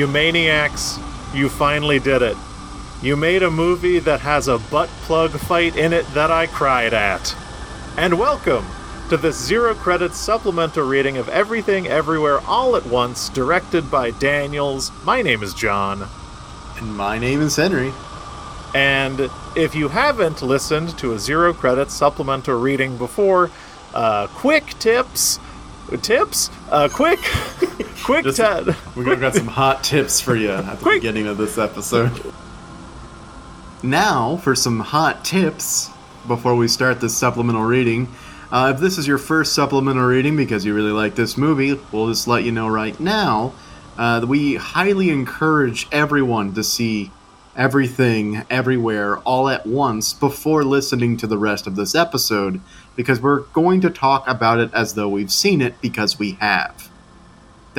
[0.00, 0.98] You maniacs,
[1.34, 2.34] you finally did it.
[3.02, 6.94] You made a movie that has a butt plug fight in it that I cried
[6.94, 7.36] at.
[7.98, 8.64] And welcome
[9.10, 14.90] to this zero credits supplemental reading of Everything Everywhere All at Once, directed by Daniels.
[15.04, 16.08] My name is John.
[16.78, 17.92] And my name is Henry.
[18.74, 23.50] And if you haven't listened to a zero credits supplemental reading before,
[23.92, 25.38] uh, quick tips.
[26.00, 26.48] Tips?
[26.70, 27.18] Uh, quick,
[28.12, 28.24] quick.
[28.24, 28.74] Just- Ted.
[28.96, 31.02] We've got some hot tips for you at the Quick.
[31.02, 32.10] beginning of this episode.
[33.82, 35.90] Now, for some hot tips
[36.26, 38.08] before we start this supplemental reading.
[38.52, 42.08] Uh, if this is your first supplemental reading because you really like this movie, we'll
[42.08, 43.52] just let you know right now
[43.96, 47.10] uh, that we highly encourage everyone to see
[47.56, 52.60] everything, everywhere, all at once before listening to the rest of this episode
[52.96, 56.89] because we're going to talk about it as though we've seen it because we have.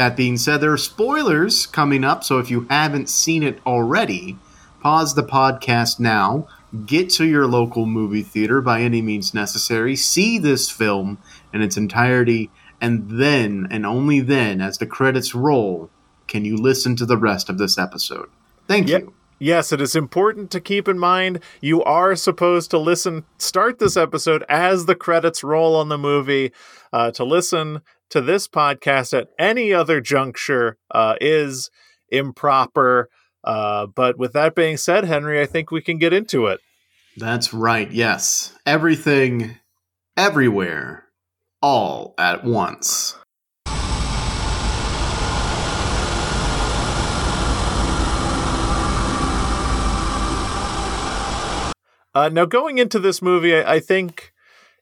[0.01, 4.35] That being said, there are spoilers coming up, so if you haven't seen it already,
[4.81, 6.47] pause the podcast now,
[6.88, 11.19] get to your local movie theater by any means necessary, see this film
[11.53, 12.50] in its entirety,
[12.81, 15.91] and then, and only then, as the credits roll,
[16.28, 18.28] can you listen to the rest of this episode.
[18.67, 19.01] Thank Yep.
[19.01, 19.13] you.
[19.38, 23.97] Yes, it is important to keep in mind you are supposed to listen, start this
[23.97, 26.51] episode as the credits roll on the movie.
[26.91, 31.72] Uh, to listen to this podcast at any other juncture uh, is
[32.09, 33.09] improper.
[33.44, 36.59] Uh, but with that being said, Henry, I think we can get into it.
[37.17, 38.55] That's right, yes.
[38.66, 39.57] Everything,
[40.16, 41.05] everywhere,
[41.61, 43.17] all at once.
[52.13, 54.33] Uh, now, going into this movie, I, I think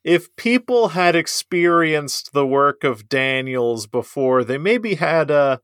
[0.04, 5.58] if people had experienced the work of Daniels before, they maybe had uh,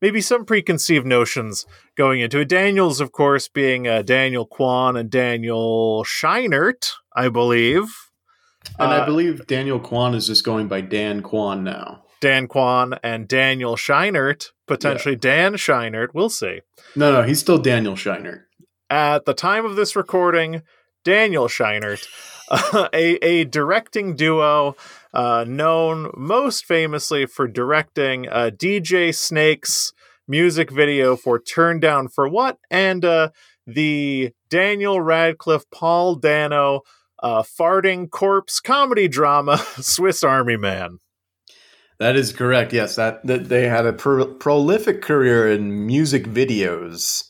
[0.00, 1.64] maybe some preconceived notions
[1.96, 2.48] going into it.
[2.48, 7.84] Daniels, of course, being uh, Daniel Kwan and Daniel Scheinert, I believe.
[8.78, 12.04] And Uh, I believe Daniel Kwan is just going by Dan Kwan now.
[12.20, 16.60] Dan Kwan and Daniel Scheinert, potentially Dan Scheinert, we'll see.
[16.96, 18.40] No, no, he's still Daniel Scheinert.
[18.90, 20.62] At the time of this recording,
[21.04, 22.06] Daniel Scheinert,
[22.94, 24.76] a, a directing duo
[25.12, 29.92] uh, known most famously for directing uh, DJ Snake's
[30.26, 33.30] music video for Turn Down for What and uh,
[33.66, 36.82] the Daniel Radcliffe Paul Dano
[37.22, 40.98] uh, farting corpse comedy drama Swiss Army Man.
[41.98, 42.72] That is correct.
[42.72, 47.24] Yes, that, that they had a pro- prolific career in music videos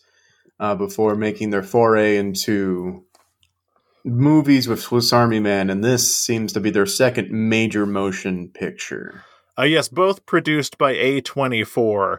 [0.61, 3.05] uh, before making their foray into
[4.05, 9.25] movies with Swiss Army Man, and this seems to be their second major motion picture.
[9.59, 12.19] Uh, yes, both produced by A24.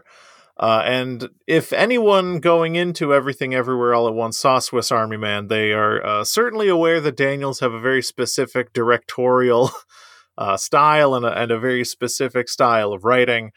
[0.58, 5.48] Uh, and if anyone going into Everything Everywhere All at Once saw Swiss Army Man,
[5.48, 9.70] they are uh, certainly aware that Daniels have a very specific directorial
[10.38, 13.52] uh, style and a, and a very specific style of writing.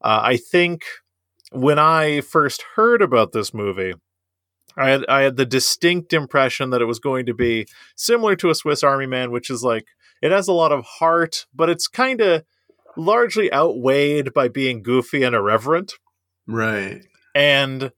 [0.00, 0.84] Uh, I think
[1.52, 3.92] when I first heard about this movie,
[4.76, 8.50] I had I had the distinct impression that it was going to be similar to
[8.50, 9.86] a Swiss Army Man, which is like
[10.22, 12.44] it has a lot of heart, but it's kind of
[12.96, 15.94] largely outweighed by being goofy and irreverent.
[16.46, 17.02] Right.
[17.34, 17.92] And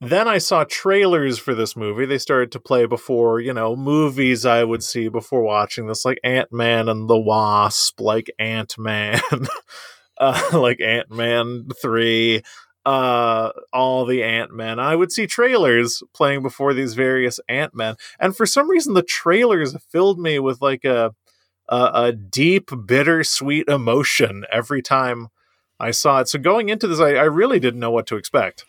[0.00, 2.04] then I saw trailers for this movie.
[2.06, 6.18] They started to play before, you know, movies I would see before watching this, like
[6.22, 9.20] Ant Man and the Wasp, like Ant Man,
[10.18, 12.42] uh, like Ant Man 3,
[12.84, 14.78] uh, all the Ant Men.
[14.78, 17.96] I would see trailers playing before these various Ant Men.
[18.20, 21.14] And for some reason, the trailers filled me with like a,
[21.68, 25.28] a, a deep, bittersweet emotion every time
[25.80, 26.28] I saw it.
[26.28, 28.64] So going into this, I, I really didn't know what to expect.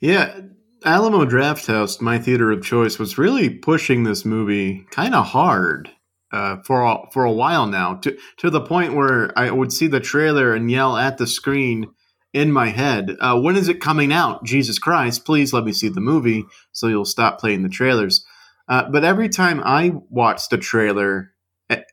[0.00, 0.40] Yeah,
[0.84, 5.90] Alamo Drafthouse, my theater of choice, was really pushing this movie kind of hard
[6.30, 9.86] uh, for a, for a while now, to to the point where I would see
[9.86, 11.86] the trailer and yell at the screen
[12.34, 14.44] in my head, uh, "When is it coming out?
[14.44, 15.24] Jesus Christ!
[15.24, 18.24] Please let me see the movie, so you'll stop playing the trailers."
[18.68, 21.32] Uh, but every time I watched the trailer,
[21.70, 21.84] I,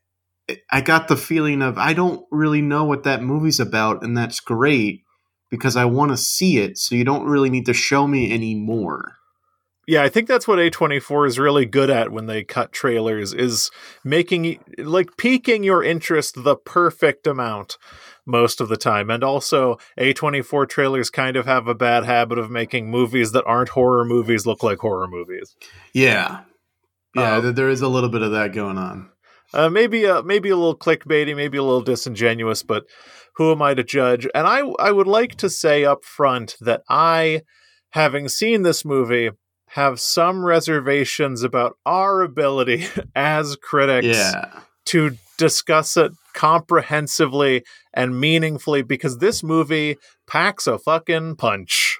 [0.72, 4.40] I got the feeling of I don't really know what that movie's about, and that's
[4.40, 5.04] great
[5.50, 9.18] because I want to see it, so you don't really need to show me anymore.
[9.88, 13.72] Yeah, I think that's what A24 is really good at when they cut trailers is
[14.04, 17.78] making like piquing your interest the perfect amount
[18.32, 19.10] most of the time.
[19.12, 23.70] And also A24 trailers kind of have a bad habit of making movies that aren't
[23.70, 25.56] horror movies look like horror movies.
[25.94, 26.42] Yeah,
[27.16, 29.10] yeah, Uh, th- there is a little bit of that going on.
[29.54, 32.86] Uh, maybe a maybe a little clickbaity, maybe a little disingenuous, but
[33.36, 34.26] who am I to judge?
[34.34, 37.42] And I I would like to say up front that I
[37.92, 39.32] having seen this movie,
[39.72, 42.86] have some reservations about our ability
[43.16, 44.62] as critics Yeah.
[44.86, 47.64] to discuss it comprehensively
[47.94, 49.98] and meaningfully because this movie
[50.28, 52.00] packs a fucking punch.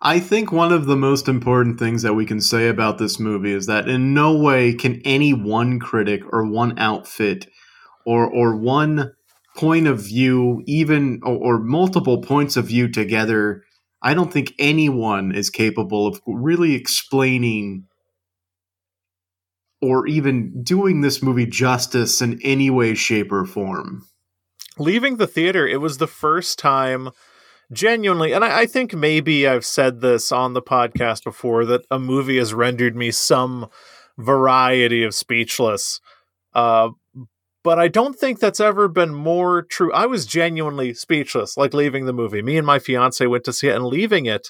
[0.00, 3.52] I think one of the most important things that we can say about this movie
[3.52, 7.46] is that in no way can any one critic or one outfit
[8.04, 9.12] or or one
[9.56, 13.62] point of view even or, or multiple points of view together
[14.02, 17.86] I don't think anyone is capable of really explaining
[19.84, 24.06] or even doing this movie justice in any way shape or form.
[24.78, 27.10] Leaving the theater, it was the first time
[27.70, 31.98] genuinely, and I, I, think maybe I've said this on the podcast before that a
[31.98, 33.68] movie has rendered me some
[34.16, 36.00] variety of speechless.
[36.54, 36.90] Uh,
[37.62, 39.92] but I don't think that's ever been more true.
[39.92, 42.42] I was genuinely speechless, like leaving the movie.
[42.42, 44.48] Me and my fiance went to see it, and leaving it,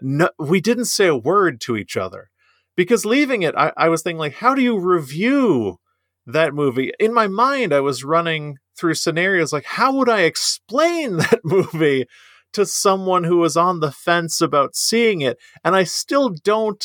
[0.00, 2.30] no, we didn't say a word to each other
[2.76, 5.78] because leaving it, I, I was thinking like, how do you review
[6.26, 6.92] that movie?
[6.98, 12.06] In my mind, I was running through scenarios like, how would I explain that movie
[12.52, 15.38] to someone who was on the fence about seeing it?
[15.64, 16.84] And I still don't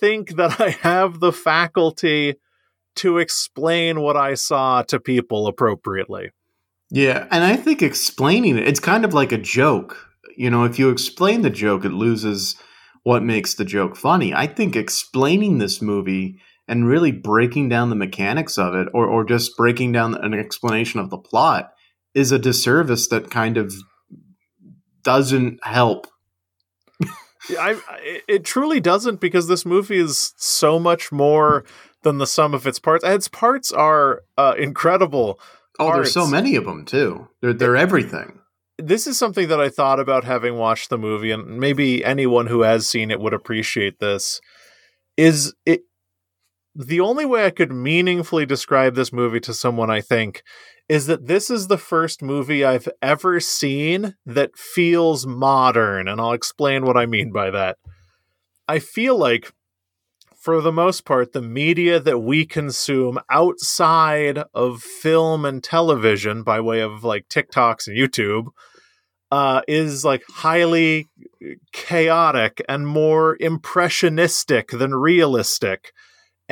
[0.00, 2.36] think that I have the faculty
[2.96, 6.30] to explain what I saw to people appropriately.
[6.90, 10.08] Yeah, and I think explaining it, it's kind of like a joke.
[10.36, 12.56] You know, if you explain the joke, it loses
[13.04, 14.32] what makes the joke funny.
[14.32, 19.24] I think explaining this movie and really breaking down the mechanics of it or, or
[19.24, 21.72] just breaking down an explanation of the plot
[22.14, 23.74] is a disservice that kind of
[25.02, 26.06] doesn't help.
[27.58, 27.80] I,
[28.28, 31.64] it truly doesn't because this movie is so much more
[32.02, 33.04] than the sum of its parts.
[33.04, 35.40] Its parts are uh, incredible.
[35.78, 35.96] Oh, parts.
[35.96, 37.28] there's so many of them too.
[37.40, 38.38] They're they're everything.
[38.78, 42.62] This is something that I thought about having watched the movie, and maybe anyone who
[42.62, 44.40] has seen it would appreciate this.
[45.16, 45.82] Is it
[46.74, 49.90] the only way I could meaningfully describe this movie to someone?
[49.90, 50.42] I think
[50.88, 56.32] is that this is the first movie I've ever seen that feels modern, and I'll
[56.32, 57.76] explain what I mean by that.
[58.68, 59.52] I feel like
[60.42, 66.60] for the most part, the media that we consume outside of film and television by
[66.60, 68.48] way of like TikToks and YouTube
[69.30, 71.08] uh, is like highly
[71.72, 75.92] chaotic and more impressionistic than realistic.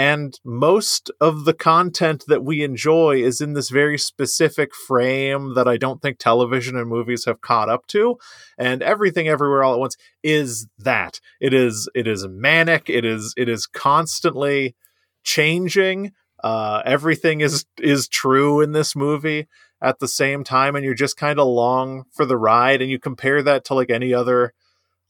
[0.00, 5.68] And most of the content that we enjoy is in this very specific frame that
[5.68, 8.16] I don't think television and movies have caught up to.
[8.56, 11.20] And everything everywhere all at once is that.
[11.38, 12.88] It is it is manic.
[12.88, 14.74] It is it is constantly
[15.22, 16.12] changing.
[16.42, 19.48] Uh, everything is is true in this movie
[19.82, 22.80] at the same time, and you're just kind of long for the ride.
[22.80, 24.54] And you compare that to like any other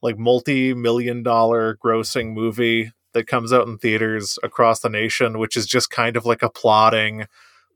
[0.03, 5.67] like multi-million dollar grossing movie that comes out in theaters across the nation, which is
[5.67, 7.27] just kind of like a plotting,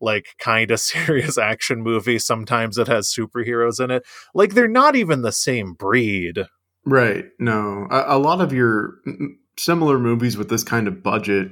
[0.00, 2.18] like kind of serious action movie.
[2.18, 4.04] Sometimes it has superheroes in it.
[4.34, 6.44] Like they're not even the same breed.
[6.84, 7.26] Right.
[7.38, 7.86] No.
[7.90, 8.94] A, a lot of your
[9.58, 11.50] similar movies with this kind of budget,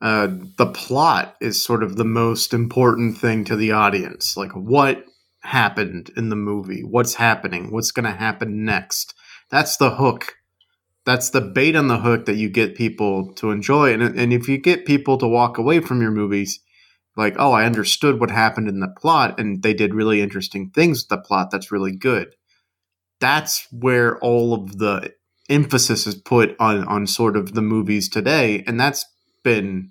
[0.00, 4.36] uh, the plot is sort of the most important thing to the audience.
[4.36, 5.04] Like what
[5.42, 6.82] happened in the movie?
[6.82, 7.70] What's happening?
[7.70, 9.14] What's going to happen next?
[9.50, 10.34] That's the hook
[11.10, 13.92] that's the bait on the hook that you get people to enjoy.
[13.92, 16.60] And, and if you get people to walk away from your movies,
[17.16, 21.02] like, oh, I understood what happened in the plot and they did really interesting things
[21.02, 22.36] with the plot, that's really good.
[23.20, 25.12] That's where all of the
[25.48, 28.62] emphasis is put on, on sort of the movies today.
[28.64, 29.04] And that's
[29.42, 29.90] been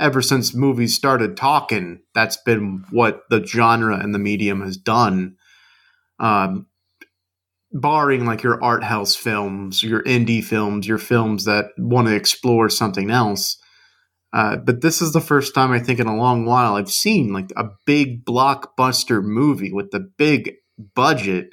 [0.00, 5.36] ever since movies started talking, that's been what the genre and the medium has done.
[6.18, 6.66] Um,
[7.80, 12.68] barring like your art house films, your indie films, your films that want to explore
[12.68, 13.58] something else.
[14.32, 17.32] Uh, but this is the first time I think in a long while I've seen
[17.32, 20.54] like a big blockbuster movie with the big
[20.94, 21.50] budget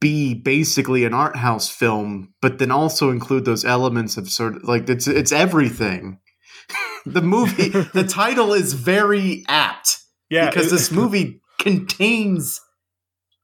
[0.00, 4.64] be basically an art house film, but then also include those elements of sort of
[4.64, 6.20] like it's it's everything.
[7.06, 9.98] the movie, the title is very apt.
[10.28, 12.60] Yeah, because this movie contains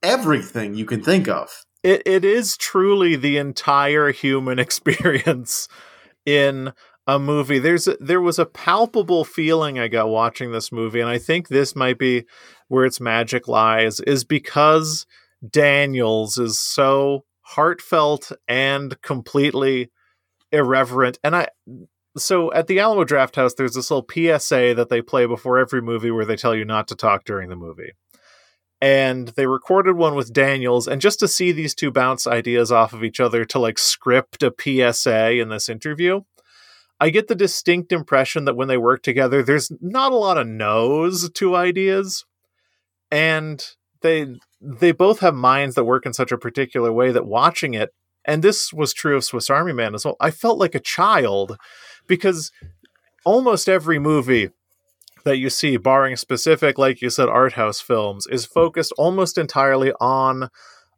[0.02, 1.64] everything you can think of.
[1.82, 5.68] It it is truly the entire human experience
[6.25, 6.73] in
[7.06, 7.59] a movie.
[7.59, 11.49] There's a, there was a palpable feeling I got watching this movie, and I think
[11.49, 12.25] this might be
[12.68, 15.06] where its magic lies, is because
[15.49, 19.90] Daniels is so heartfelt and completely
[20.52, 21.18] irreverent.
[21.25, 21.49] And I
[22.16, 26.11] so at the Alamo Drafthouse, there's this little PSA that they play before every movie
[26.11, 27.92] where they tell you not to talk during the movie
[28.83, 32.93] and they recorded one with Daniels, and just to see these two bounce ideas off
[32.93, 36.23] of each other to like script a PSA in this interview,
[36.99, 40.49] I get the distinct impression that when they work together, there's not a lot of
[40.49, 42.25] no's to ideas,
[43.09, 43.65] and
[44.01, 47.91] they they both have minds that work in such a particular way that watching it,
[48.25, 50.17] and this was true of Swiss Army Man as well.
[50.19, 51.57] I felt like a child
[52.09, 52.51] because
[53.25, 54.51] almost every movie
[55.25, 59.93] that you see, barring specific, like you said, art house films, is focused almost entirely
[60.00, 60.49] on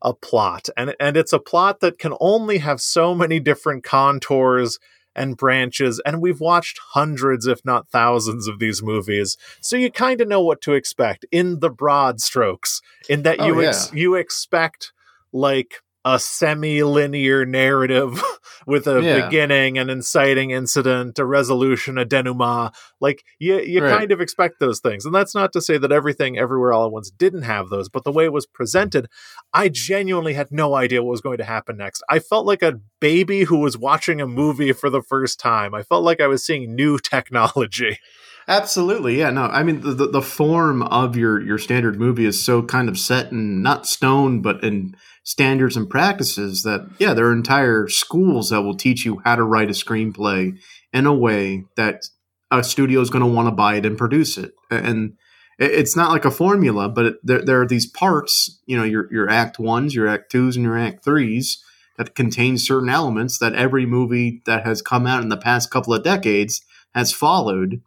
[0.03, 0.69] a plot.
[0.77, 4.79] And and it's a plot that can only have so many different contours
[5.17, 10.21] and branches, and we've watched hundreds, if not thousands, of these movies, so you kind
[10.21, 12.81] of know what to expect in the broad strokes.
[13.09, 13.69] In that Oh, you yeah.
[13.69, 14.93] ex- you expect
[15.33, 18.23] like a semi-linear narrative
[18.67, 19.25] with a Yeah.
[19.25, 22.75] beginning, an inciting incident, a resolution, a denouement.
[23.01, 23.99] Like you, you Right.
[23.99, 26.93] kind of expect those things, and that's not to say that everything everywhere all at
[26.93, 29.07] once didn't have those, but the way it was presented,
[29.53, 32.03] I genuinely had no idea what was going to happen next.
[32.09, 35.75] I felt like a baby who was watching a movie for the first time.
[35.75, 37.99] I felt like I was seeing new technology.
[38.47, 39.31] Absolutely, yeah.
[39.31, 42.89] No, I mean the, the the form of your your standard movie is so kind
[42.89, 47.89] of set in not stone, but in standards and practices that yeah, there are entire
[47.89, 50.59] schools that will teach you how to write a screenplay
[50.93, 52.05] in a way that
[52.51, 54.53] a studio is going to want to buy it and produce it.
[54.71, 55.15] And
[55.59, 58.61] it's not like a formula, but it, there there are these parts.
[58.67, 61.63] You know, your your act ones, your act twos, and your act threes
[61.97, 65.95] that contain certain elements that every movie that has come out in the past couple
[65.95, 66.61] of decades
[66.95, 67.81] has followed.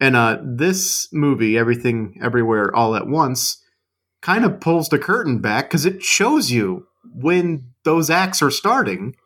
[0.00, 3.62] And uh, this movie, Everything Everywhere All at Once,
[4.22, 9.16] kind of pulls the curtain back because it shows you when those acts are starting.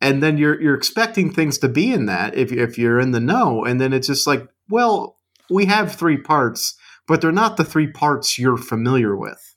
[0.00, 3.20] And then you're you're expecting things to be in that if, if you're in the
[3.20, 3.64] know.
[3.64, 5.18] And then it's just like, well,
[5.48, 9.54] we have three parts, but they're not the three parts you're familiar with.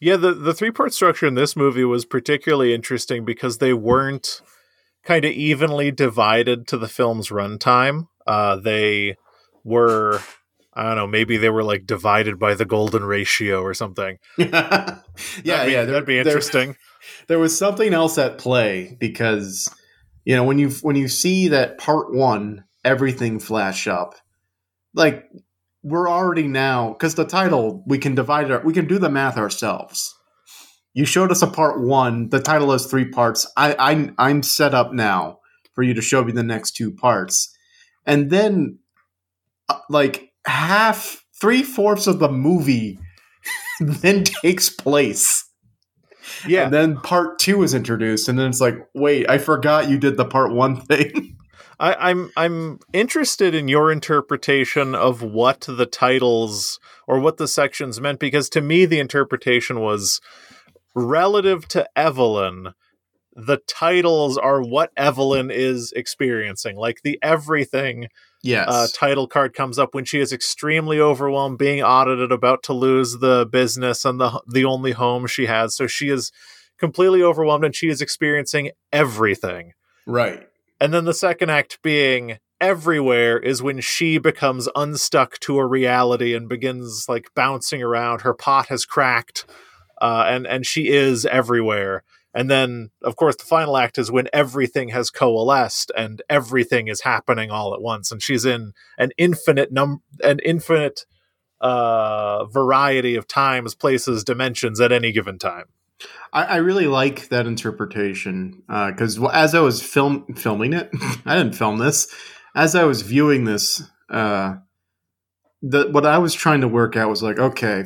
[0.00, 4.40] Yeah, the the three part structure in this movie was particularly interesting because they weren't
[5.04, 8.08] kind of evenly divided to the film's runtime.
[8.26, 9.16] Uh, they
[9.64, 10.20] were,
[10.74, 14.18] I don't know, maybe they were like divided by the golden ratio or something.
[14.38, 15.02] yeah, That'd
[15.42, 16.76] be- yeah, that'd be interesting.
[17.28, 19.68] there was something else at play because
[20.24, 24.14] you know when you when you see that part one everything flash up
[24.94, 25.24] like
[25.82, 29.36] we're already now because the title we can divide it we can do the math
[29.36, 30.14] ourselves
[30.92, 34.74] you showed us a part one the title has three parts i, I i'm set
[34.74, 35.38] up now
[35.74, 37.54] for you to show me the next two parts
[38.06, 38.78] and then
[39.68, 42.98] uh, like half three fourths of the movie
[43.80, 45.44] then takes place
[46.46, 49.98] Yeah, and then part two is introduced, and then it's like, wait, I forgot you
[49.98, 51.36] did the part one thing.
[51.80, 58.00] I, I'm I'm interested in your interpretation of what the titles or what the sections
[58.00, 60.20] meant because to me the interpretation was
[60.94, 62.74] relative to Evelyn.
[63.34, 68.06] The titles are what Evelyn is experiencing, like the everything
[68.44, 68.68] yes.
[68.68, 73.18] uh, title card comes up when she is extremely overwhelmed, being audited, about to lose
[73.18, 75.74] the business and the the only home she has.
[75.74, 76.30] So she is
[76.78, 79.72] completely overwhelmed and she is experiencing everything.
[80.06, 80.48] right.
[80.80, 86.34] And then the second act being everywhere is when she becomes unstuck to a reality
[86.34, 88.22] and begins like bouncing around.
[88.22, 89.46] Her pot has cracked,
[90.00, 92.02] uh, and and she is everywhere.
[92.34, 97.02] And then, of course, the final act is when everything has coalesced and everything is
[97.02, 101.06] happening all at once, and she's in an infinite num an infinite
[101.60, 105.66] uh, variety of times, places, dimensions at any given time.
[106.32, 110.90] I, I really like that interpretation because as I was film filming it,
[111.24, 112.12] I didn't film this.
[112.56, 114.56] As I was viewing this, uh,
[115.62, 117.84] the what I was trying to work out was like, okay,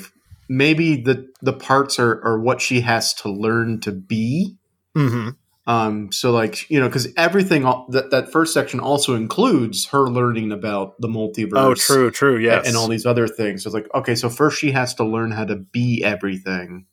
[0.49, 4.57] maybe the the parts are are what she has to learn to be.
[4.97, 5.31] Mm-hmm.
[5.67, 10.50] Um, so like you know, because everything that that first section also includes her learning
[10.50, 11.52] about the multiverse.
[11.55, 13.62] Oh, true, true, yes, and all these other things.
[13.62, 16.87] So it's like, okay, so first she has to learn how to be everything.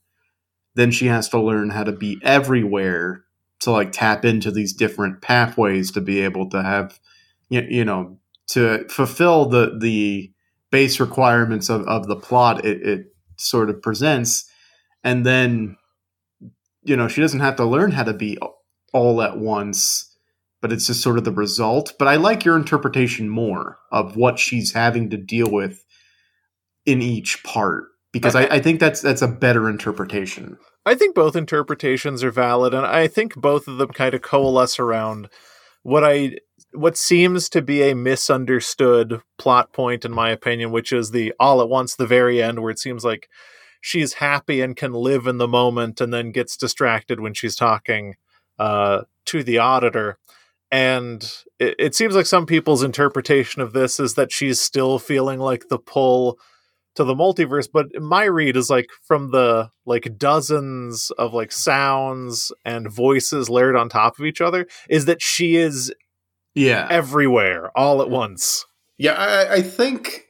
[0.76, 3.24] Then she has to learn how to be everywhere
[3.62, 7.00] to like tap into these different pathways to be able to have,
[7.48, 10.34] you, you know, to fulfill the the
[10.70, 14.50] base requirements of, of the plot it, it sort of presents.
[15.04, 15.78] And then,
[16.84, 18.38] you know, she doesn't have to learn how to be
[18.94, 20.16] all at once
[20.66, 21.94] but it's just sort of the result.
[22.00, 25.86] But I like your interpretation more of what she's having to deal with
[26.88, 30.58] in each part because I, I think that's that's a better interpretation.
[30.84, 34.80] I think both interpretations are valid, and I think both of them kind of coalesce
[34.80, 35.30] around
[35.86, 36.38] what I
[36.72, 41.62] what seems to be a misunderstood plot point, in my opinion, which is the all
[41.62, 43.30] at once, the very end, where it seems like
[43.82, 48.16] she's happy and can live in the moment and then gets distracted when she's talking
[48.58, 50.18] uh, to the auditor.
[50.72, 51.22] And
[51.60, 55.68] it, it seems like some people's interpretation of this is that she's still feeling like
[55.70, 56.40] the pull
[56.96, 62.52] to the multiverse but my read is like from the like dozens of like sounds
[62.64, 65.94] and voices layered on top of each other is that she is
[66.54, 66.88] yeah.
[66.90, 68.66] everywhere all at once.
[68.98, 70.26] Yeah i, I think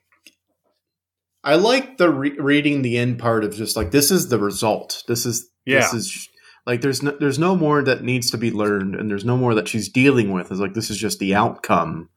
[1.44, 5.04] i like the re- reading the end part of just like this is the result.
[5.08, 5.82] This is yeah.
[5.82, 6.30] this is
[6.66, 9.54] like there's no, there's no more that needs to be learned and there's no more
[9.54, 10.52] that she's dealing with.
[10.52, 12.10] Is like this is just the outcome.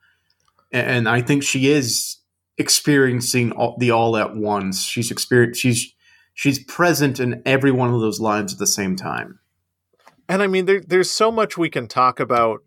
[0.72, 2.17] And, and i think she is
[2.58, 4.82] experiencing all, the all at once.
[4.82, 5.94] She's experienced she's
[6.34, 9.38] she's present in every one of those lives at the same time.
[10.28, 12.62] And i mean there, there's so much we can talk about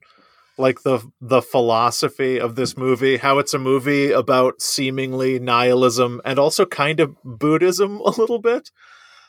[0.58, 6.40] like the the philosophy of this movie how it's a movie about seemingly nihilism and
[6.40, 8.72] also kind of buddhism a little bit.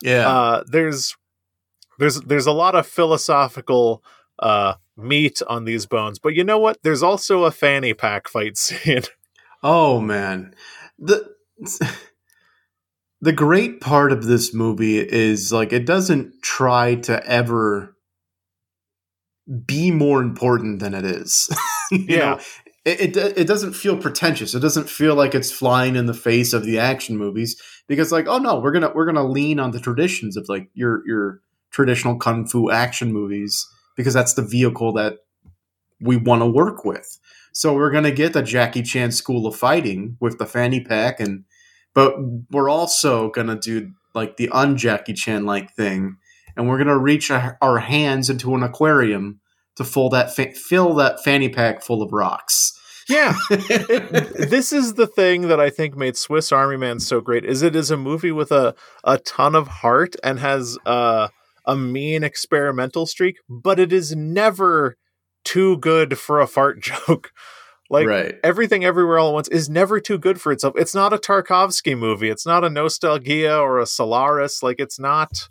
[0.03, 0.29] Yeah.
[0.29, 1.17] Uh, there's
[1.99, 4.03] there's there's a lot of philosophical
[4.39, 6.79] uh, meat on these bones, but you know what?
[6.83, 9.03] There's also a fanny pack fight scene.
[9.63, 10.55] Oh man,
[10.99, 11.35] the
[13.21, 17.97] the great part of this movie is like it doesn't try to ever
[19.67, 21.49] be more important than it is.
[21.91, 22.35] yeah.
[22.35, 22.41] Know?
[22.85, 24.55] It, it, it doesn't feel pretentious.
[24.55, 28.27] It doesn't feel like it's flying in the face of the action movies because like
[28.27, 32.17] oh no we're gonna we're gonna lean on the traditions of like your your traditional
[32.17, 35.19] kung fu action movies because that's the vehicle that
[36.01, 37.19] we want to work with.
[37.53, 41.21] So we're going to get the Jackie Chan School of Fighting with the fanny pack
[41.21, 41.45] and
[41.95, 42.15] but
[42.51, 46.17] we're also going to do like the un Jackie Chan like thing
[46.57, 49.41] and we're going to reach our, our, hands into an aquarium
[49.77, 52.79] to fill that fa- fill that fanny pack full of rocks.
[53.09, 53.35] Yeah.
[53.51, 57.63] it, this is the thing that I think made Swiss Army Man so great is
[57.63, 61.29] it is a movie with a a ton of heart and has uh
[61.65, 64.97] a mean experimental streak, but it is never
[65.45, 67.33] too good for a fart joke.
[67.91, 68.37] like right.
[68.43, 70.75] everything everywhere all at once is never too good for itself.
[70.77, 72.31] It's not a Tarkovsky movie.
[72.31, 74.63] It's not a Nostalghia or a Solaris.
[74.63, 75.49] Like it's not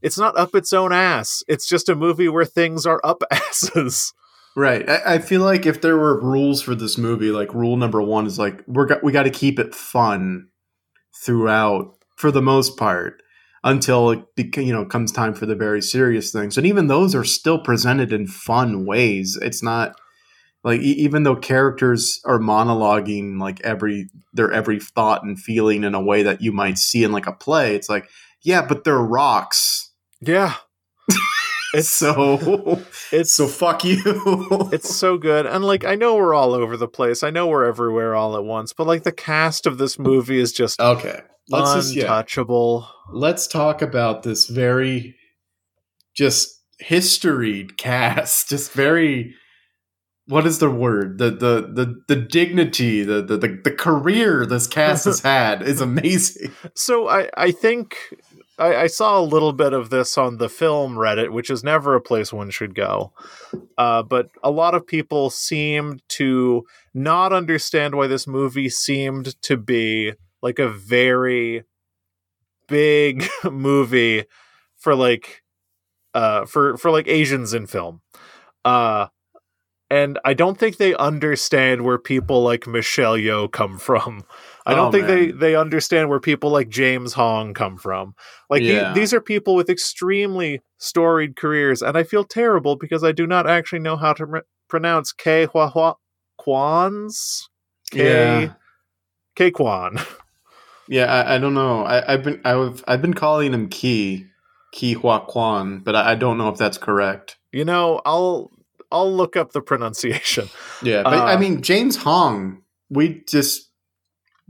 [0.00, 1.42] it's not up its own ass.
[1.48, 4.12] It's just a movie where things are up asses.
[4.54, 4.88] Right.
[4.88, 8.26] I, I feel like if there were rules for this movie, like rule number one
[8.26, 10.48] is like we're got, we got to keep it fun
[11.24, 13.21] throughout for the most part
[13.64, 16.56] until it you know comes time for the very serious things.
[16.56, 19.38] And even those are still presented in fun ways.
[19.40, 19.96] It's not
[20.64, 26.02] like even though characters are monologuing like every their every thought and feeling in a
[26.02, 28.08] way that you might see in like a play it's like
[28.42, 29.90] yeah but they're rocks.
[30.20, 30.54] Yeah
[31.74, 32.82] it's so
[33.12, 34.00] it's so fuck you
[34.72, 37.64] it's so good and like i know we're all over the place i know we're
[37.64, 41.88] everywhere all at once but like the cast of this movie is just okay let's
[41.88, 42.80] untouchable.
[42.80, 43.18] Just, yeah.
[43.18, 45.16] Let's talk about this very
[46.14, 48.48] just historied cast.
[48.48, 49.34] Just very
[50.26, 51.18] what is the word?
[51.18, 55.80] The the the the dignity, the the the, the career this cast has had is
[55.80, 56.52] amazing.
[56.74, 57.96] So I I think
[58.62, 61.96] I, I, saw a little bit of this on the film Reddit, which is never
[61.96, 63.12] a place one should go.
[63.76, 69.56] Uh, but a lot of people seemed to not understand why this movie seemed to
[69.56, 71.64] be like a very
[72.68, 74.24] big movie
[74.76, 75.42] for like
[76.14, 78.00] uh for for like Asians in film.
[78.64, 79.08] Uh
[79.90, 84.24] and I don't think they understand where people like Michelle Yeoh come from.
[84.64, 85.16] I don't oh, think man.
[85.16, 88.14] they they understand where people like James Hong come from.
[88.48, 88.92] Like yeah.
[88.92, 93.26] the, these are people with extremely storied careers, and I feel terrible because I do
[93.26, 95.94] not actually know how to re- pronounce K Hua Hua
[96.38, 97.48] Kwan's
[97.90, 98.52] K yeah.
[99.36, 99.98] K Kwan.
[100.88, 101.86] Yeah, I, I don't know.
[101.86, 104.26] I, have been I've I've been calling him Ki
[104.72, 107.38] Ki Hua Kwan, but I, I, don't know if that's correct.
[107.52, 108.50] You know, I'll
[108.90, 110.48] I'll look up the pronunciation.
[110.82, 112.62] Yeah, but uh, I mean James Hong.
[112.90, 113.70] We just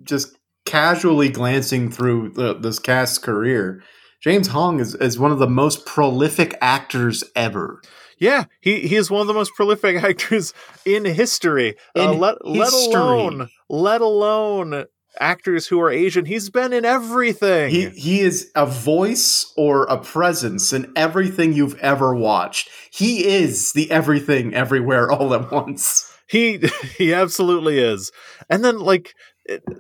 [0.05, 3.83] just casually glancing through the, this cast's career.
[4.23, 7.81] James Hong is, is one of the most prolific actors ever.
[8.19, 10.55] Yeah, he, he is one of the most prolific actors
[10.87, 11.77] in history.
[11.97, 12.59] Uh, in uh, let history.
[12.61, 14.85] let alone let alone
[15.19, 16.25] actors who are Asian.
[16.25, 17.71] He's been in everything.
[17.71, 22.71] He he is a voice or a presence in everything you've ever watched.
[22.93, 26.09] He is the everything everywhere all at once.
[26.29, 26.61] He
[26.97, 28.13] he absolutely is.
[28.49, 29.15] And then like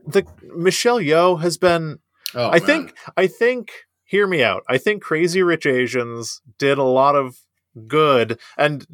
[0.06, 1.98] the Michelle Yeoh has been
[2.34, 2.66] oh, I man.
[2.66, 3.72] think I think
[4.04, 4.62] hear me out.
[4.68, 7.38] I think Crazy Rich Asians did a lot of
[7.86, 8.86] good and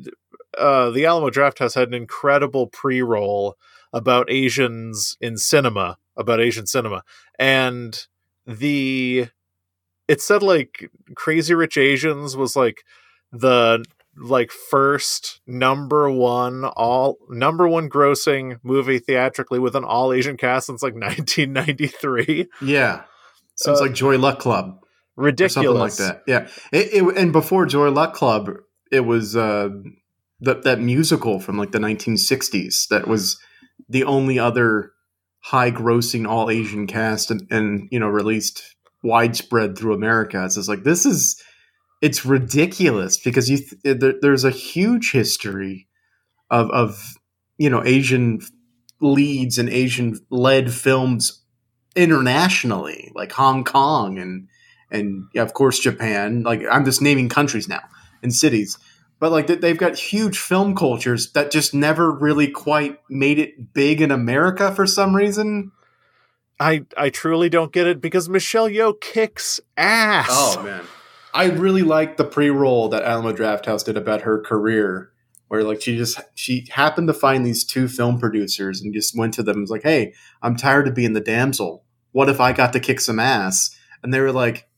[0.57, 3.57] uh, the Alamo Drafthouse had an incredible pre-roll
[3.93, 7.05] about Asians in cinema about Asian cinema,
[7.39, 8.07] and
[8.47, 9.29] the
[10.09, 12.85] it said like Crazy Rich Asians was like
[13.31, 13.85] the
[14.21, 20.67] like first number one all number one grossing movie theatrically with an all Asian cast
[20.67, 22.49] since like 1993.
[22.63, 23.03] Yeah,
[23.57, 24.81] sounds Uh, like Joy Luck Club
[25.17, 25.55] Ridiculous.
[25.55, 26.23] something like that.
[26.27, 28.51] Yeah, it, it, and before Joy Luck Club,
[28.93, 29.69] it was uh,
[30.41, 33.39] that that musical from like the 1960s that was
[33.89, 34.93] the only other
[35.41, 38.63] high grossing all Asian cast and, and you know released
[39.03, 40.45] widespread through America.
[40.45, 41.41] It's just like this is
[42.01, 45.89] it's ridiculous because you th- eh, there, there's a huge history
[46.51, 47.15] of of
[47.59, 48.41] you know Asian
[49.01, 51.45] leads and Asian led films
[51.97, 54.49] internationally, like Hong Kong and
[54.91, 56.43] and yeah, of course Japan.
[56.43, 57.83] Like I'm just naming countries now
[58.23, 58.79] and cities,
[59.21, 63.73] but like they- they've got huge film cultures that just never really quite made it
[63.75, 65.73] big in America for some reason.
[66.61, 70.27] I I truly don't get it because Michelle Yeoh kicks ass.
[70.31, 70.85] Oh man,
[71.35, 75.11] I really like the pre-roll that Alamo Drafthouse did about her career,
[75.49, 79.35] where like she just she happened to find these two film producers and just went
[79.35, 81.85] to them and was like, "Hey, I'm tired of being the damsel.
[82.13, 84.69] What if I got to kick some ass?" And they were like,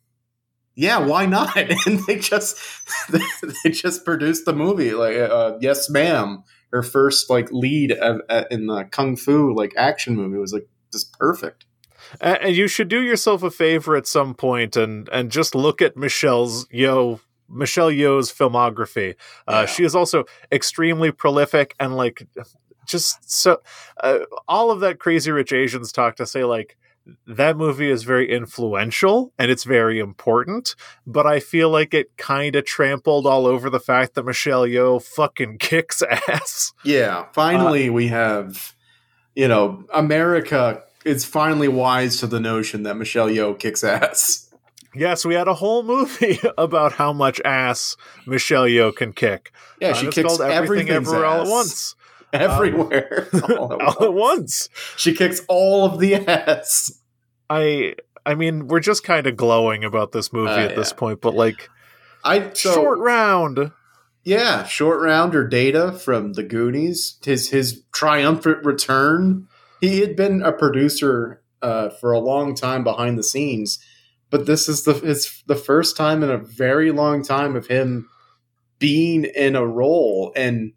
[0.74, 2.58] "Yeah, why not?" And they just
[3.10, 8.44] they just produced the movie like, uh, "Yes, ma'am." Her first like lead of, uh,
[8.48, 11.64] in the kung fu like action movie was like just perfect.
[12.20, 15.96] And you should do yourself a favor at some point and and just look at
[15.96, 19.14] Michelle's yo Michelle Yeoh's filmography.
[19.48, 19.66] Uh, Yeah.
[19.66, 22.26] She is also extremely prolific and like
[22.86, 23.60] just so
[24.02, 26.76] uh, all of that Crazy Rich Asians talk to say like
[27.26, 32.54] that movie is very influential and it's very important, but I feel like it kind
[32.54, 36.72] of trampled all over the fact that Michelle Yeoh fucking kicks ass.
[36.84, 38.74] Yeah, finally we have,
[39.34, 44.46] you know, America is finally wise to the notion that Michelle Yeoh kicks ass.
[44.94, 49.52] Yes, we had a whole movie about how much ass Michelle Yeoh can kick.
[49.80, 51.94] Yeah, Uh, she it's kicks everything everything's everywhere all at once.
[52.32, 54.68] everywhere, all, at all at once.
[54.68, 54.68] once.
[54.96, 57.00] She kicks all of the ass.
[57.48, 57.94] I
[58.26, 61.34] I mean, we're just kind of glowing about this movie Uh, at this point, but
[61.34, 61.68] like
[62.24, 63.72] I so, short round.
[64.22, 67.16] Yeah, short round or data from the Goonies.
[67.24, 69.48] His his triumphant return.
[69.80, 73.78] He had been a producer uh, for a long time behind the scenes,
[74.30, 78.08] but this is the it's the first time in a very long time of him
[78.78, 80.32] being in a role.
[80.36, 80.72] And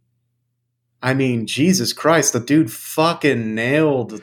[1.02, 4.22] I mean, Jesus Christ, the dude fucking nailed.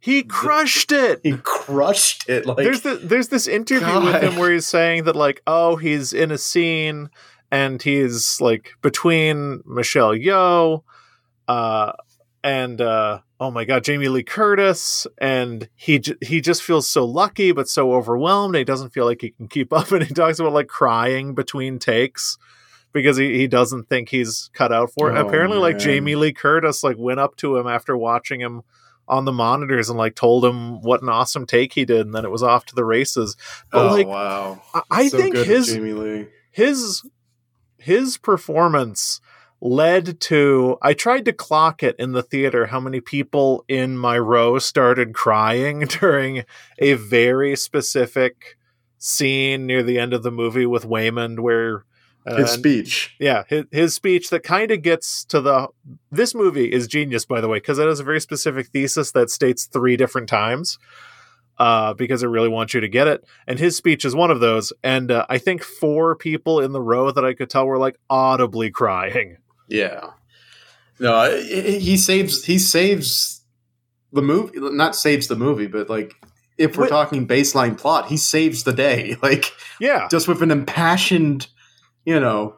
[0.00, 1.20] He crushed it.
[1.22, 2.44] He crushed it.
[2.44, 6.12] Like there's the, there's this interview with him where he's saying that like, oh, he's
[6.12, 7.08] in a scene
[7.50, 10.82] and he's like between Michelle Yeoh,
[11.48, 11.92] uh,
[12.42, 17.04] and uh, oh my god, Jamie Lee Curtis, and he j- he just feels so
[17.04, 18.54] lucky but so overwhelmed.
[18.56, 21.78] He doesn't feel like he can keep up, and he talks about like crying between
[21.78, 22.38] takes
[22.92, 25.18] because he, he doesn't think he's cut out for it.
[25.18, 25.78] Oh, Apparently, like.
[25.78, 28.62] Jamie Lee Curtis like went up to him after watching him
[29.06, 32.24] on the monitors and like told him what an awesome take he did, and then
[32.24, 33.36] it was off to the races.
[33.70, 36.26] But oh like, wow, I, I So think his Jamie Lee.
[36.50, 37.02] his
[37.78, 39.20] his performance
[39.64, 44.18] led to I tried to clock it in the theater how many people in my
[44.18, 46.44] row started crying during
[46.78, 48.58] a very specific
[48.98, 51.86] scene near the end of the movie with Waymond where
[52.26, 53.14] uh, His speech.
[53.18, 55.68] yeah, his, his speech that kind of gets to the.
[56.10, 59.28] This movie is genius, by the way, because it has a very specific thesis that
[59.28, 60.78] states three different times,
[61.58, 63.24] uh, because it really wants you to get it.
[63.46, 64.72] And his speech is one of those.
[64.82, 67.98] And uh, I think four people in the row that I could tell were like
[68.08, 69.36] audibly crying.
[69.68, 70.10] Yeah.
[71.00, 73.42] No, I- I- he saves he saves
[74.12, 76.14] the movie not saves the movie, but like
[76.56, 76.90] if we're Wait.
[76.90, 79.16] talking baseline plot, he saves the day.
[79.22, 79.46] Like
[79.80, 81.48] Yeah, just with an impassioned,
[82.04, 82.56] you know,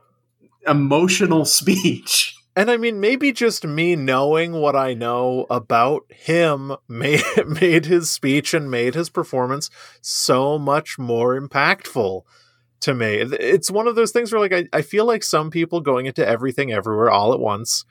[0.67, 2.35] emotional speech.
[2.55, 8.11] and I mean, maybe just me knowing what I know about him made made his
[8.11, 9.71] speech and made his performance
[10.03, 12.23] so much more impactful
[12.81, 13.17] to me.
[13.17, 16.27] It's one of those things where, like, I, I feel like some people going into
[16.27, 17.85] everything everywhere all at once,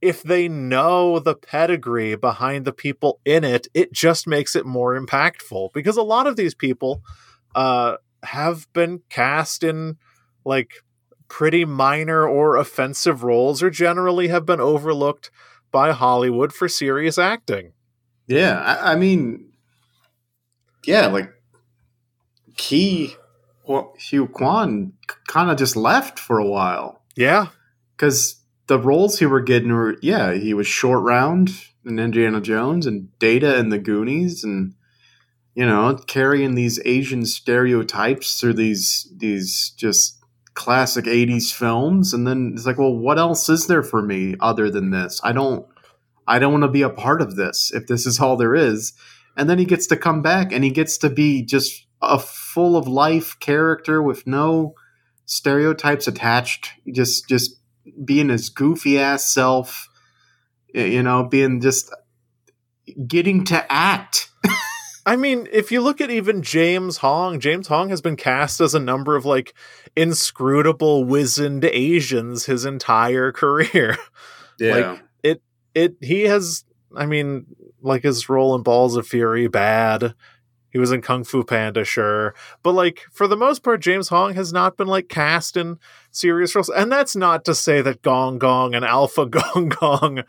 [0.00, 4.98] if they know the pedigree behind the people in it, it just makes it more
[4.98, 7.02] impactful because a lot of these people
[7.54, 9.96] uh, have been cast in
[10.44, 10.72] like
[11.28, 15.30] pretty minor or offensive roles or generally have been overlooked
[15.70, 17.72] by Hollywood for serious acting.
[18.26, 19.52] Yeah, I, I mean,
[20.86, 21.32] yeah, like
[22.56, 23.16] Key
[23.68, 24.92] Huy Quan
[25.26, 27.48] kind of just left for a while Yeah.
[27.96, 31.50] because the roles he were getting were yeah he was short round
[31.84, 34.74] in Indiana Jones and Data and the Goonies and
[35.54, 40.16] you know, carrying these Asian stereotypes through these these just
[40.54, 44.70] classic 80s films and then it's like, well, what else is there for me other
[44.70, 45.20] than this?
[45.24, 45.66] I don't
[46.28, 48.92] I don't want to be a part of this if this is all there is.
[49.36, 52.76] And then he gets to come back and he gets to be just a full
[52.76, 54.74] of life character with no
[55.26, 56.72] stereotypes attached.
[56.90, 57.56] Just just
[58.04, 59.88] being his goofy ass self,
[60.74, 61.94] you know, being just
[63.06, 64.30] getting to act.
[65.06, 68.74] I mean, if you look at even James Hong, James Hong has been cast as
[68.74, 69.54] a number of like
[69.96, 73.96] inscrutable, wizened Asians his entire career.
[74.58, 74.74] Yeah.
[74.74, 75.42] Like it
[75.74, 76.64] it he has
[76.96, 77.46] I mean,
[77.80, 80.14] like his role in Balls of Fury, bad.
[80.78, 82.36] He was in Kung Fu Panda, sure.
[82.62, 85.80] But like for the most part, James Hong has not been like cast in
[86.12, 86.68] serious roles.
[86.68, 90.22] And that's not to say that Gong Gong and Alpha Gong Gong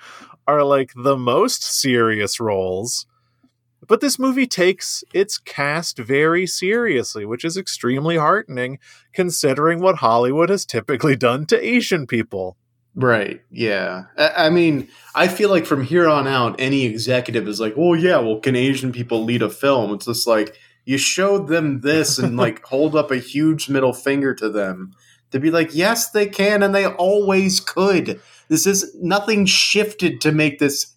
[0.47, 3.05] are like the most serious roles.
[3.88, 8.79] But this movie takes its cast very seriously, which is extremely heartening
[9.13, 12.57] considering what Hollywood has typically done to Asian people.
[12.95, 13.41] Right.
[13.52, 14.06] Yeah.
[14.17, 17.93] I, I mean, I feel like from here on out, any executive is like, "Oh
[17.93, 22.17] yeah, well, can Asian people lead a film?" It's just like you showed them this
[22.17, 24.91] and like hold up a huge middle finger to them
[25.32, 30.32] to be like, "Yes, they can, and they always could." This is nothing shifted to
[30.32, 30.95] make this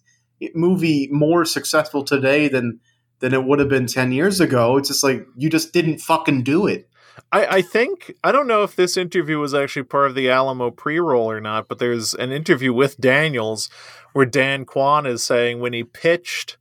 [0.55, 2.79] movie more successful today than
[3.19, 4.75] than it would have been 10 years ago.
[4.77, 6.89] It's just like you just didn't fucking do it.
[7.31, 10.71] I, I think I don't know if this interview was actually part of the Alamo
[10.71, 13.69] pre-roll or not, but there's an interview with Daniels
[14.13, 16.57] where Dan Kwan is saying when he pitched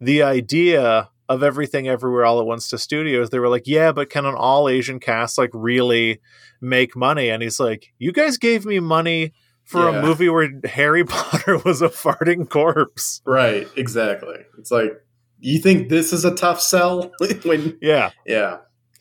[0.00, 4.10] the idea of everything everywhere all at once to studios, they were like, "Yeah, but
[4.10, 6.20] can an all Asian cast like really
[6.60, 9.32] make money?" And he's like, "You guys gave me money
[9.64, 9.98] for Yeah.
[9.98, 14.36] a movie where Harry Potter was a farting corpse." Right, exactly.
[14.58, 14.92] It's like
[15.40, 17.10] you think this is a tough sell
[17.42, 18.58] when Yeah, yeah.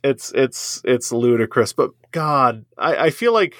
[0.08, 3.56] It's it's it's ludicrous but god i i feel like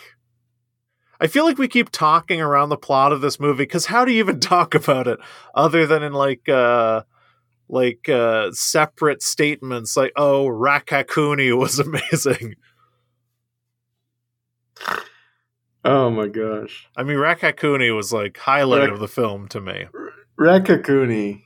[1.20, 4.12] i feel like we keep talking around the plot of this movie because how do
[4.12, 5.18] you even talk about it
[5.56, 7.02] other than in like uh
[7.68, 12.54] like uh separate statements like oh Raccacoonie was amazing
[15.84, 16.88] Oh my gosh.
[16.96, 19.88] i mean Raccacoonie was like highlight Rak- of the film to me
[20.40, 21.42] Raccacoonie.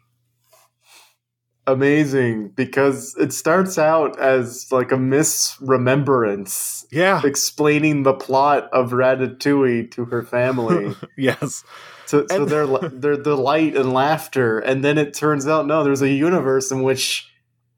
[1.68, 9.92] Amazing because it starts out as like a misremembrance yeah explaining the plot of Ratatouille
[9.92, 10.96] to her family.
[11.18, 11.64] yes
[12.06, 16.02] So, so And- they're they're delight and laughter, and then it turns out no, there's
[16.02, 17.30] a universe in which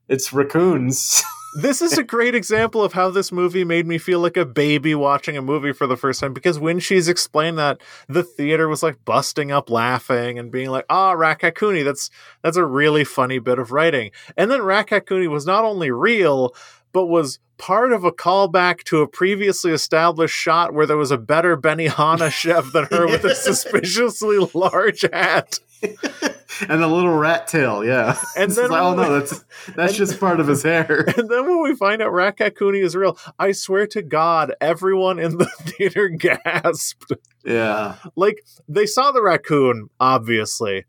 [0.08, 1.22] it's raccoons.
[1.54, 4.94] this is a great example of how this movie made me feel like a baby
[4.94, 8.82] watching a movie for the first time because when she's explained that the theater was
[8.82, 12.10] like busting up laughing and being like ah Raccacoonie that's
[12.42, 14.10] that's a really funny bit of writing.
[14.36, 16.54] And then Raccacoonie was not only real
[16.92, 21.18] but was part of a callback to a previously established shot where there was a
[21.18, 27.84] better benihana chef than her with a suspiciously large hat and a little rat tail,
[27.84, 28.16] yeah.
[28.36, 31.04] And then like, oh no, that's that's just part of his hair.
[31.22, 35.38] And then when we find out Raccacoonie is real, I swear to God, everyone in
[35.38, 37.12] the theater gasped.
[37.44, 40.84] Yeah, Like, they saw the raccoon, obviously.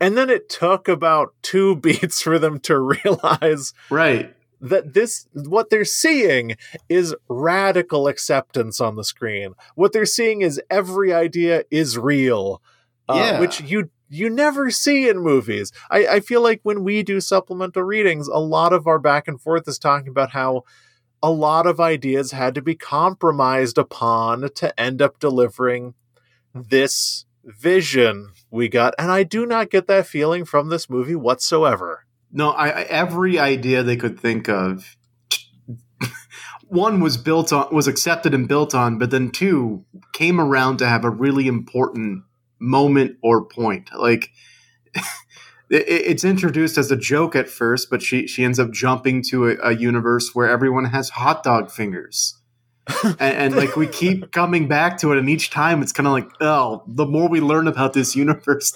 [0.00, 4.34] And then it took about two beats for them to realize right.
[4.64, 6.56] That this, what they're seeing
[6.88, 9.54] is radical acceptance on the screen.
[9.74, 12.62] What they're seeing is every idea is real,
[13.08, 15.72] uh, which you you never see in movies.
[15.90, 19.40] I, I feel like when we do supplemental readings, a lot of our back and
[19.40, 20.62] forth is talking about how
[21.22, 25.94] a lot of ideas had to be compromised upon to end up delivering
[26.54, 28.94] this vision we got.
[28.98, 32.03] And I do not get that feeling from this movie whatsoever.
[32.36, 34.96] No, I, every idea they could think of.
[36.66, 40.88] One was built on, was accepted and built on, but then two came around to
[40.88, 42.24] have a really important
[42.58, 43.88] moment or point.
[43.96, 44.30] Like
[45.70, 49.50] it, it's introduced as a joke at first, but she she ends up jumping to
[49.50, 52.40] a, a universe where everyone has hot dog fingers.
[53.04, 56.12] And, and like we keep coming back to it, and each time it's kind of
[56.12, 58.72] like, oh, the more we learn about this universe,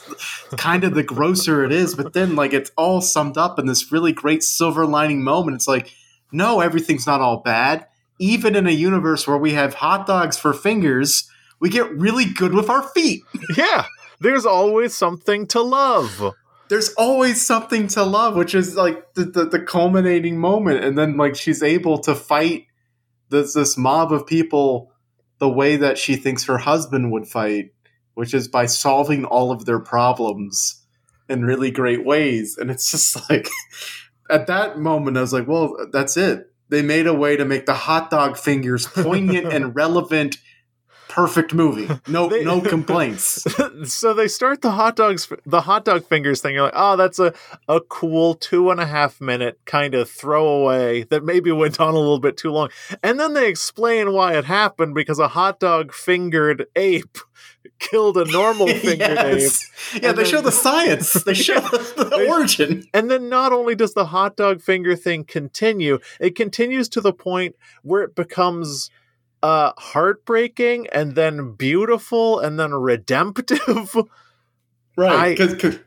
[0.57, 1.95] kind of the grosser it is.
[1.95, 5.57] But then, like, it's all summed up in this really great silver lining moment.
[5.57, 5.93] It's like,
[6.33, 7.87] no, everything's not all bad.
[8.19, 12.53] Even in a universe where we have hot dogs for fingers, we get really good
[12.53, 13.23] with our feet.
[13.57, 13.87] yeah,
[14.21, 16.35] there's always something to love.
[16.69, 20.85] There's always something to love, which is like the, the, the culminating moment.
[20.85, 22.67] And then, like, she's able to fight
[23.31, 24.93] this, this mob of people
[25.39, 27.73] the way that she thinks her husband would fight,
[28.15, 30.85] which is by solving all of their problems
[31.29, 32.57] in really great ways.
[32.59, 33.49] And it's just like,
[34.31, 36.53] at that moment, I was like, well, that's it.
[36.71, 40.37] They made a way to make the hot dog fingers poignant and relevant.
[41.19, 41.89] Perfect movie.
[42.07, 43.45] No, They- no complaints.
[43.93, 47.19] so they start the hot dogs the hot dog fingers thing you're like oh that's
[47.19, 47.33] a,
[47.69, 51.99] a cool two and a half minute kind of throwaway that maybe went on a
[51.99, 52.69] little bit too long
[53.03, 57.19] and then they explain why it happened because a hot dog fingered ape
[57.81, 59.51] killed a normal fingered ape
[59.95, 61.13] Yeah, they then- show the science.
[61.25, 62.85] They show the They- origin.
[62.95, 67.13] and then not only does the hot dog finger thing continue it continues to the
[67.13, 68.91] point where it becomes
[69.43, 73.95] uh heartbreaking and then beautiful and then redemptive.
[74.99, 75.39] Right.
[75.39, 75.79] Because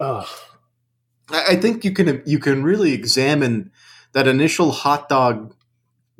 [0.00, 3.70] I I think you can you can really examine
[4.12, 5.54] that initial hot dog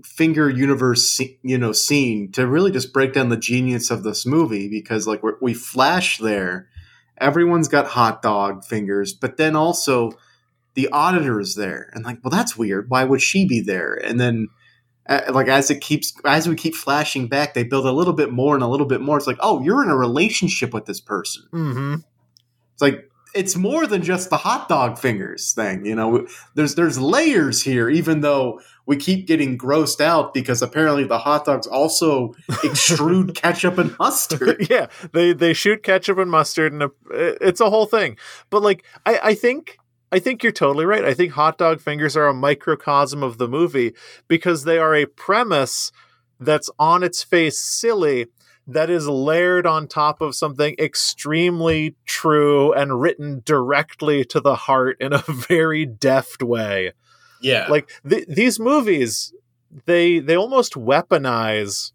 [0.03, 4.68] finger universe you know scene to really just break down the genius of this movie
[4.68, 6.68] because like we flash there.
[7.18, 10.12] Everyone's got hot dog fingers but then also
[10.75, 12.90] the auditor is there and like well that's weird.
[12.90, 13.94] Why would she be there?
[13.94, 14.49] And then
[15.09, 18.55] like as it keeps as we keep flashing back they build a little bit more
[18.55, 21.43] and a little bit more it's like oh you're in a relationship with this person
[21.53, 21.95] Mm-hmm.
[22.73, 26.25] it's like it's more than just the hot dog fingers thing, you know.
[26.55, 31.45] There's there's layers here, even though we keep getting grossed out because apparently the hot
[31.45, 32.29] dogs also
[32.62, 34.67] extrude ketchup and mustard.
[34.71, 38.17] yeah, they they shoot ketchup and mustard, and a, it's a whole thing.
[38.51, 39.79] But like, I I think
[40.14, 41.05] I think you're totally right.
[41.05, 43.94] I think hot dog fingers are a microcosm of the movie
[44.29, 45.90] because they are a premise
[46.38, 48.29] that's on its face silly
[48.64, 54.96] that is layered on top of something extremely true and written directly to the heart
[55.00, 56.92] in a very deft way
[57.40, 59.35] Yeah, like th- these movies
[59.85, 61.90] they they almost weaponize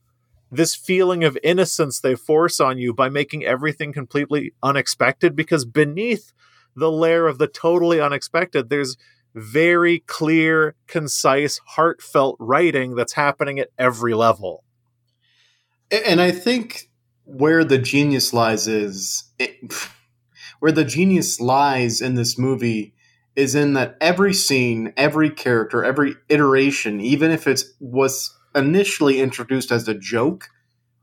[0.51, 6.33] this feeling of innocence they force on you by making everything completely unexpected because beneath
[6.75, 8.69] the layer of the totally unexpected.
[8.69, 8.97] There's
[9.35, 14.63] very clear concise heartfelt writing that's happening at every level.
[15.91, 16.89] And I think
[17.25, 19.53] where the genius lies is it,
[20.59, 22.93] where the genius lies in this movie
[23.35, 29.71] is in that every scene, every character, every iteration, even if it was initially introduced
[29.71, 30.49] as a joke,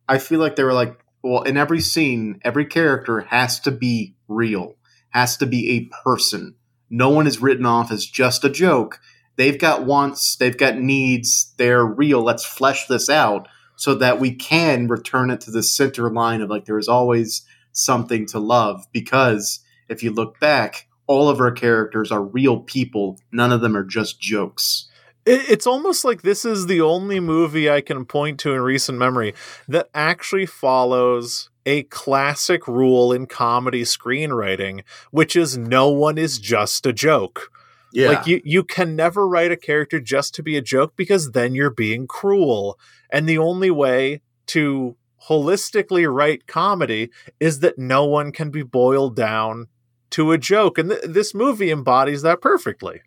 [0.09, 4.14] I feel like they were like, well, in every scene, every character has to be
[4.29, 4.74] real,
[5.11, 6.55] has to be a person.
[6.90, 9.01] No one is written off as just a joke.
[9.37, 12.23] They've got wants, they've got needs, they're real.
[12.23, 16.51] Let's flesh this out so that we can return it to the center line of
[16.51, 17.42] like there is always
[17.73, 23.21] something to love because if you look back all of our characters are real people
[23.31, 24.88] none of them are just jokes
[25.29, 29.35] it's almost like this is the only movie I can point to in recent memory
[29.67, 36.87] that actually follows a classic rule in comedy screenwriting, which is no one is just
[36.87, 37.50] a joke.
[37.92, 41.33] yeah Like you, you can never write a character just to be a joke because
[41.33, 42.79] then you're being cruel.
[43.10, 44.96] And the only way to
[45.29, 47.10] holistically write comedy
[47.40, 49.67] is that no one can be boiled down
[50.10, 50.79] to a joke.
[50.79, 53.00] And th- this movie embodies that perfectly.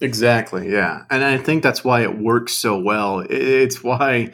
[0.00, 4.32] exactly yeah and i think that's why it works so well it's why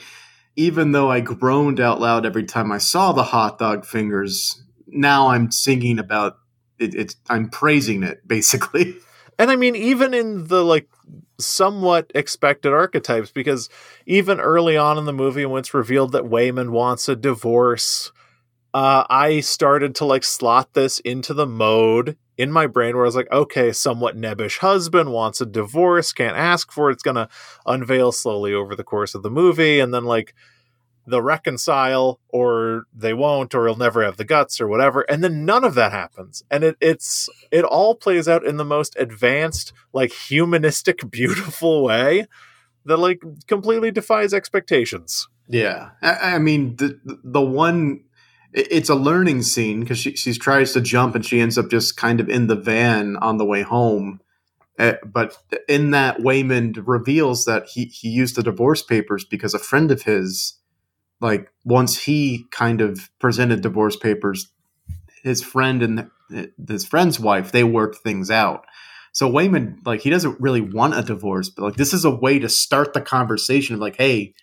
[0.59, 5.29] even though i groaned out loud every time i saw the hot dog fingers now
[5.29, 6.37] i'm singing about
[6.79, 8.97] it, i'm praising it basically.
[9.39, 10.89] And I mean, even in the like
[11.39, 13.71] somewhat expected archetypes, because
[14.05, 18.11] even early on in the movie, when it's revealed that Waymond wants a divorce,
[18.75, 23.09] uh, I started to like slot this into the mode in my brain where I
[23.09, 26.95] was like, okay, somewhat nebbish husband wants a divorce, can't ask for it.
[26.95, 27.29] It's going to
[27.67, 29.81] unveil slowly over the course of the movie.
[29.81, 30.35] And then like,
[31.05, 35.47] they'll reconcile or they won't or he'll never have the guts or whatever and then
[35.47, 39.73] none of that happens and it it's it all plays out in the most advanced
[39.95, 42.27] like humanistic beautiful way
[42.85, 48.05] that like completely defies expectations Yeah, I, I mean the the one
[48.53, 51.97] it's a learning scene because she she tries to jump and she ends up just
[51.97, 54.21] kind of in the van on the way home.
[54.79, 55.37] Uh, but
[55.69, 60.03] in that, Waymond reveals that he he used the divorce papers because a friend of
[60.03, 60.59] his,
[61.21, 64.51] like once he kind of presented divorce papers,
[65.23, 66.11] his friend and
[66.69, 68.65] his friend's wife they worked things out.
[69.13, 72.39] So Waymond, like, he doesn't really want a divorce, but like, this is a way
[72.39, 74.35] to start the conversation of like, hey,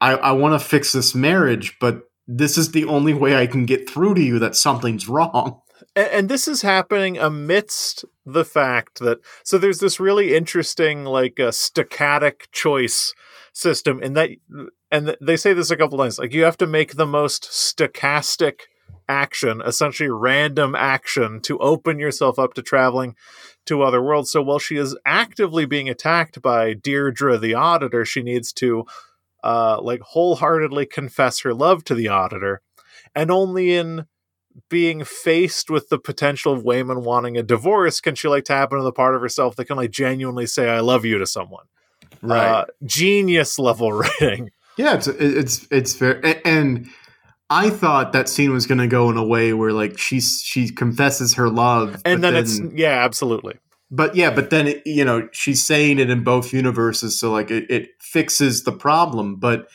[0.00, 3.66] I, I want to fix this marriage, but this is the only way I can
[3.66, 5.60] get through to you that something's wrong.
[5.94, 11.38] and, and this is happening amidst the fact that so there's this really interesting like
[11.38, 13.14] uh, stochastic choice
[13.52, 14.30] system in that
[14.90, 17.44] and th- they say this a couple times like you have to make the most
[17.44, 18.62] stochastic
[19.08, 23.14] action, essentially random action, to open yourself up to traveling
[23.66, 24.30] to other worlds.
[24.30, 28.84] So while she is actively being attacked by Deirdre the Auditor, she needs to
[29.46, 32.62] uh, like wholeheartedly confess her love to the Auditor,
[33.14, 34.06] and only in
[34.68, 38.82] being faced with the potential of Waymond wanting a divorce can she like tap into
[38.82, 41.66] the part of herself that can like genuinely say "I love you" to someone.
[42.22, 42.44] Right.
[42.44, 44.50] Uh, genius level writing.
[44.76, 46.88] Yeah, it's it's it's fair, and
[47.48, 50.70] I thought that scene was going to go in a way where like she she
[50.70, 53.54] confesses her love, and then, then, it's yeah, absolutely.
[53.90, 57.50] But yeah, but then it, you know she's saying it in both universes, so like
[57.50, 59.36] it, it fixes the problem.
[59.36, 59.68] But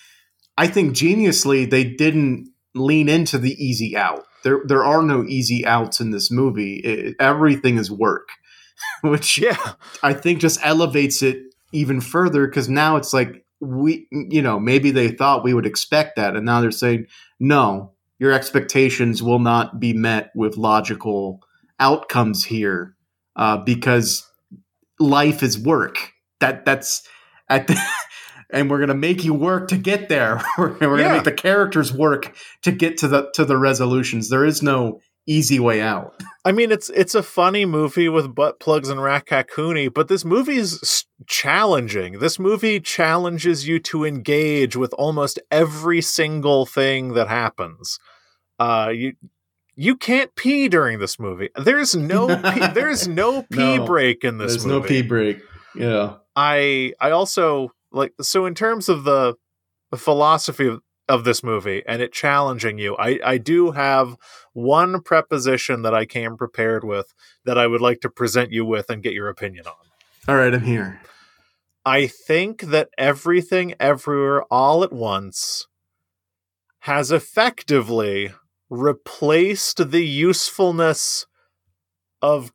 [0.57, 4.26] I think geniusly they didn't lean into the easy out.
[4.43, 6.78] There there are no easy outs in this movie.
[6.78, 8.30] It, everything is work,
[9.01, 14.41] which yeah, I think just elevates it even further because now it's like we you
[14.41, 17.05] know maybe they thought we would expect that and now they're saying
[17.39, 21.41] no your expectations will not be met with logical
[21.80, 22.95] outcomes here
[23.36, 24.28] uh, because
[25.00, 27.08] life is work that that's
[27.50, 27.80] at the,
[28.52, 31.06] and we're gonna make you work to get there we're, we're yeah.
[31.06, 35.00] gonna make the characters work to get to the to the resolutions there is no
[35.28, 36.22] easy way out.
[36.46, 40.58] I mean, it's it's a funny movie with butt plugs and Raccacoonie, but this movie
[40.58, 42.20] is challenging.
[42.20, 48.00] This movie challenges you to engage with almost every single thing that happens.
[48.60, 49.14] Uh, you
[49.76, 51.49] you can't pee during this movie.
[51.55, 54.53] There's no pee, there's no pee no, break in this.
[54.53, 54.80] There's movie.
[54.80, 55.41] no pee break.
[55.76, 56.15] Yeah.
[56.36, 59.36] I I also like so in terms of the,
[59.89, 62.95] the philosophy of, of this movie and it challenging you.
[62.95, 64.15] I, I do have
[64.53, 67.13] one preposition that I came prepared with
[67.45, 69.74] that I would like to present you with and get your opinion on.
[70.28, 71.01] All right, I'm here.
[71.84, 75.67] I think that everything, everywhere, all at once
[76.82, 78.32] has effectively
[78.72, 81.28] replaced the usefulness
[82.22, 82.51] of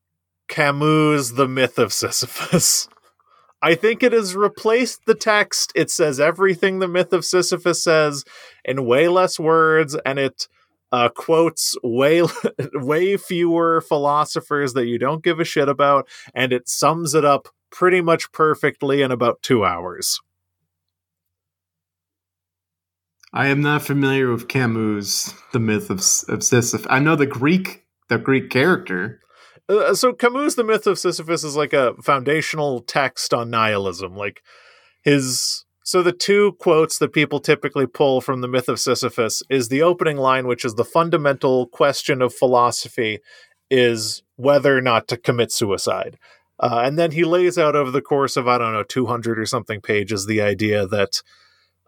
[0.48, 2.88] Camus' The Myth of Sisyphus.
[3.62, 5.72] I think it has replaced the text.
[5.74, 8.24] It says everything the myth of Sisyphus says
[8.64, 10.48] in way less words, and it
[10.92, 12.22] uh, quotes way
[12.74, 17.48] way fewer philosophers that you don't give a shit about, and it sums it up
[17.70, 20.20] pretty much perfectly in about two hours.
[23.36, 26.86] I am not familiar with Camus' The Myth of, of Sisyphus.
[26.88, 29.20] I know the Greek the Greek character.
[29.68, 34.16] Uh, so Camus' The Myth of Sisyphus is like a foundational text on nihilism.
[34.16, 34.42] Like
[35.02, 39.68] his so the two quotes that people typically pull from the Myth of Sisyphus is
[39.68, 43.18] the opening line, which is the fundamental question of philosophy
[43.70, 46.16] is whether or not to commit suicide.
[46.58, 49.44] Uh, and then he lays out over the course of I don't know 200 or
[49.44, 51.20] something pages the idea that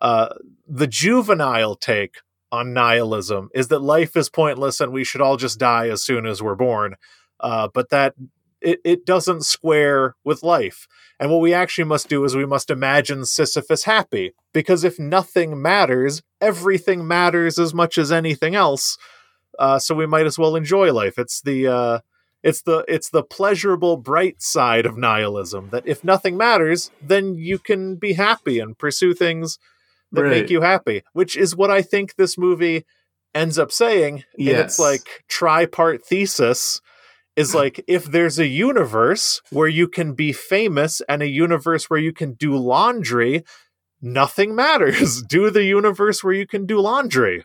[0.00, 0.28] uh,
[0.66, 2.16] the juvenile take
[2.50, 6.24] on nihilism is that life is pointless and we should all just die as soon
[6.24, 6.94] as we're born
[7.40, 8.14] uh, but that
[8.60, 10.86] it, it doesn't square with life.
[11.20, 15.60] And what we actually must do is we must imagine Sisyphus happy, because if nothing
[15.60, 18.98] matters, everything matters as much as anything else.
[19.58, 21.18] Uh, so we might as well enjoy life.
[21.18, 21.98] It's the uh,
[22.44, 27.58] it's the it's the pleasurable bright side of nihilism that if nothing matters, then you
[27.58, 29.58] can be happy and pursue things
[30.12, 30.30] that right.
[30.30, 32.84] make you happy, which is what I think this movie
[33.34, 34.54] ends up saying yes.
[34.54, 36.80] in its like tripart thesis
[37.36, 42.00] is like if there's a universe where you can be famous and a universe where
[42.00, 43.44] you can do laundry,
[44.00, 45.22] nothing matters.
[45.28, 47.44] do the universe where you can do laundry.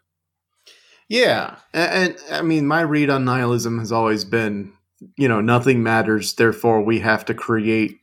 [1.10, 1.58] Yeah.
[1.74, 4.74] And, and, I mean, my read on nihilism has always been,
[5.18, 8.00] you know, nothing matters, therefore we have to create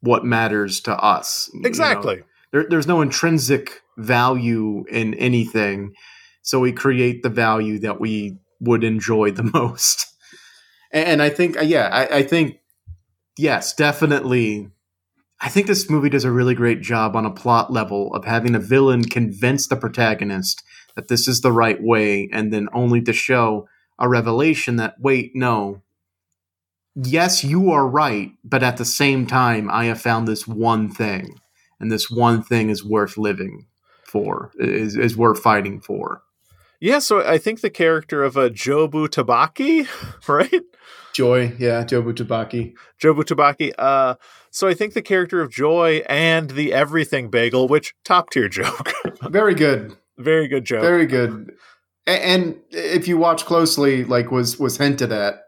[0.00, 1.50] what matters to us.
[1.64, 2.14] Exactly.
[2.14, 2.26] You know?
[2.54, 5.92] There, there's no intrinsic value in anything.
[6.40, 10.14] So we create the value that we would enjoy the most
[10.94, 12.60] and I think, uh, yeah, I, I think,
[13.36, 14.70] yes, definitely.
[15.40, 18.54] I think this movie does a really great job on a plot level of having
[18.54, 20.62] a villain convince the protagonist
[20.94, 23.66] that this is the right way, and then only to show
[23.98, 25.82] a revelation that, wait, no,
[26.94, 31.40] yes, you are right, but at the same time, I have found this one thing,
[31.80, 33.66] and this one thing is worth living
[34.04, 36.22] for, is, is worth fighting for.
[36.80, 39.88] Yeah, so I think the character of a Jobu Tupaki,
[40.28, 40.62] right?
[41.14, 42.74] Joy, yeah, Jobu Tupaki.
[43.00, 43.72] Jobu Tupaki.
[43.78, 44.16] Uh,
[44.50, 48.92] so I think the character of Joy and the Everything Bagel, which top tier joke.
[49.22, 49.96] Very good.
[50.18, 50.82] Very good joke.
[50.82, 51.52] Very good.
[52.06, 55.40] And, if you watch closely, like was was hinted at.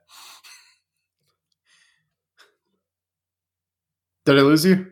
[4.25, 4.87] Did I lose you?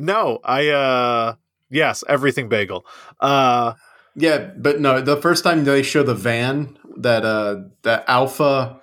[0.00, 1.34] No, I uh
[1.68, 2.86] yes, everything bagel.
[3.20, 3.74] Uh
[4.16, 8.80] yeah, but no, the first time they show the van that uh that Alpha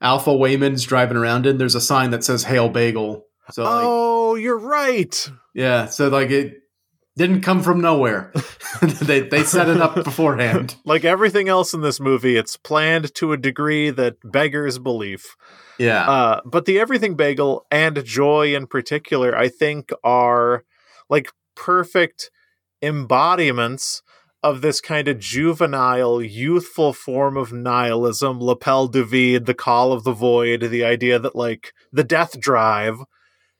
[0.00, 4.34] Alpha Waymond's driving around in, there's a sign that says "Hail Bagel." So like, oh,
[4.36, 5.30] you're right.
[5.54, 6.59] yeah, so like it
[7.20, 8.32] didn't come from nowhere.
[8.82, 10.76] they they set it up beforehand.
[10.84, 15.36] Like everything else in this movie, it's planned to a degree that beggars belief.
[15.78, 16.08] Yeah.
[16.08, 20.64] Uh, but the Everything Bagel and Joy in particular, I think, are
[21.08, 22.30] like perfect
[22.82, 24.02] embodiments
[24.42, 30.04] of this kind of juvenile, youthful form of nihilism, L'appel du vide, the call of
[30.04, 33.00] the void, the idea that like the death drive,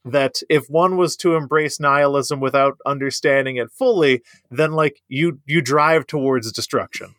[0.05, 5.61] that if one was to embrace nihilism without understanding it fully, then like you you
[5.61, 7.14] drive towards destruction.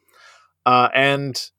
[0.65, 1.51] Uh, and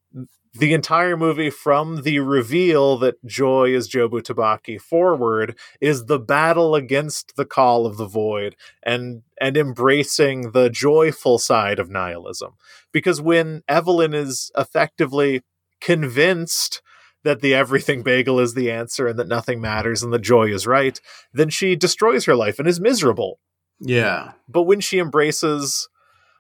[0.55, 6.75] the entire movie from the reveal that Joy is Jobu Tupaki forward is the battle
[6.75, 12.55] against the call of the void and and embracing the joyful side of nihilism.
[12.93, 15.43] Because when Evelyn is effectively
[15.81, 16.83] convinced
[17.25, 20.67] that the everything bagel is the answer and that nothing matters and the joy is
[20.67, 21.01] right,
[21.33, 23.39] then she destroys her life and is miserable.
[23.81, 24.33] yeah.
[24.49, 25.89] But when she embraces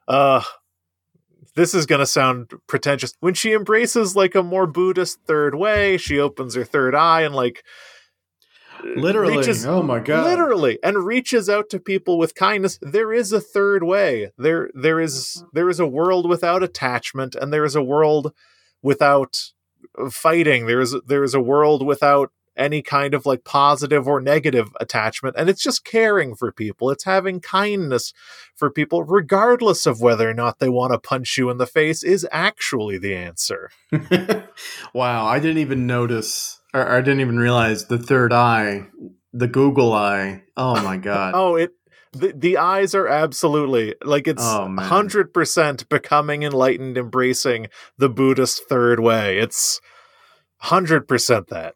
[0.08, 0.42] uh
[1.54, 3.12] this is going to sound pretentious.
[3.20, 7.34] When she embraces like a more Buddhist third way, she opens her third eye and
[7.34, 7.62] like
[8.96, 9.36] Literally.
[9.36, 10.24] reaches oh my god.
[10.24, 14.98] literally and reaches out to people with kindness there is a third way there there
[14.98, 18.32] is there is a world without attachment and there is a world
[18.82, 19.52] without
[20.10, 24.68] fighting there is there is a world without any kind of like positive or negative
[24.78, 28.12] attachment and it's just caring for people it's having kindness
[28.54, 32.02] for people regardless of whether or not they want to punch you in the face
[32.02, 33.70] is actually the answer
[34.94, 38.88] wow, I didn't even notice or I didn't even realize the third eye,
[39.32, 40.42] the Google eye.
[40.56, 41.34] Oh my god.
[41.36, 41.72] Oh, it
[42.12, 48.68] the, the eyes are absolutely like it's Oh, hundred percent becoming enlightened, embracing the Buddhist
[48.68, 49.38] third way.
[49.38, 49.80] It's
[50.58, 51.74] hundred percent that.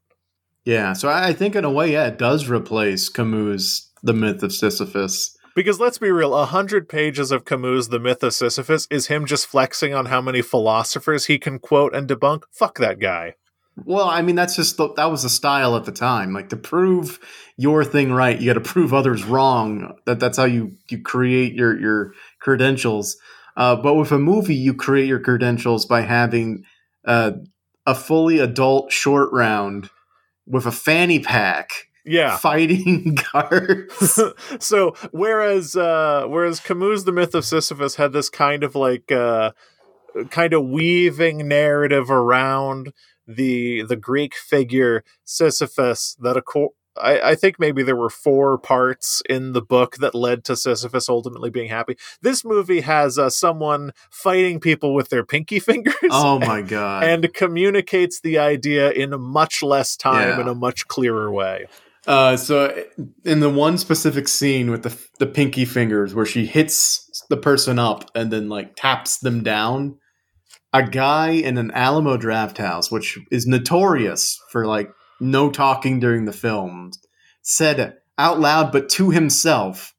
[0.65, 4.43] Yeah, so I I think in a way, yeah, it does replace Camus' The Myth
[4.43, 5.37] of Sisyphus.
[5.55, 9.25] Because let's be real, a hundred pages of Camus' The Myth of Sisyphus is him
[9.25, 12.43] just flexing on how many philosophers he can quote and debunk.
[12.51, 13.37] Fuck that guy.
[13.85, 16.33] Well, I mean, that's just the, that was the style at the time.
[16.33, 17.19] Like to prove
[17.57, 19.97] your thing right, you got to prove others wrong.
[20.07, 23.17] That that's how you you create your your credentials.
[23.57, 26.65] Uh, but with a movie, you create your credentials by having
[27.07, 27.33] uh,
[27.87, 29.91] a fully adult short round
[30.47, 31.71] with a fanny pack
[32.05, 32.37] Yeah.
[32.37, 34.21] fighting guards.
[34.61, 39.53] so whereas uh whereas Camus the myth of Sisyphus had this kind of like uh
[40.31, 42.93] kind of weaving narrative around
[43.27, 48.57] the the Greek figure Sisyphus that a co- I, I think maybe there were four
[48.57, 51.97] parts in the book that led to Sisyphus ultimately being happy.
[52.23, 57.05] This movie has uh, someone fighting people with their pinky fingers oh my god!
[57.05, 60.41] and communicates the idea in a much less time Yeah.
[60.41, 61.67] in a much clearer way.
[62.07, 62.85] Uh, so
[63.25, 67.79] in the one specific scene with the the pinky fingers where she hits the person
[67.79, 69.99] up and then like taps them down,
[70.73, 74.91] a guy in an Alamo Drafthouse, which is notorious for like
[75.21, 76.93] no talking during the film,
[77.43, 79.95] said out loud but to himself,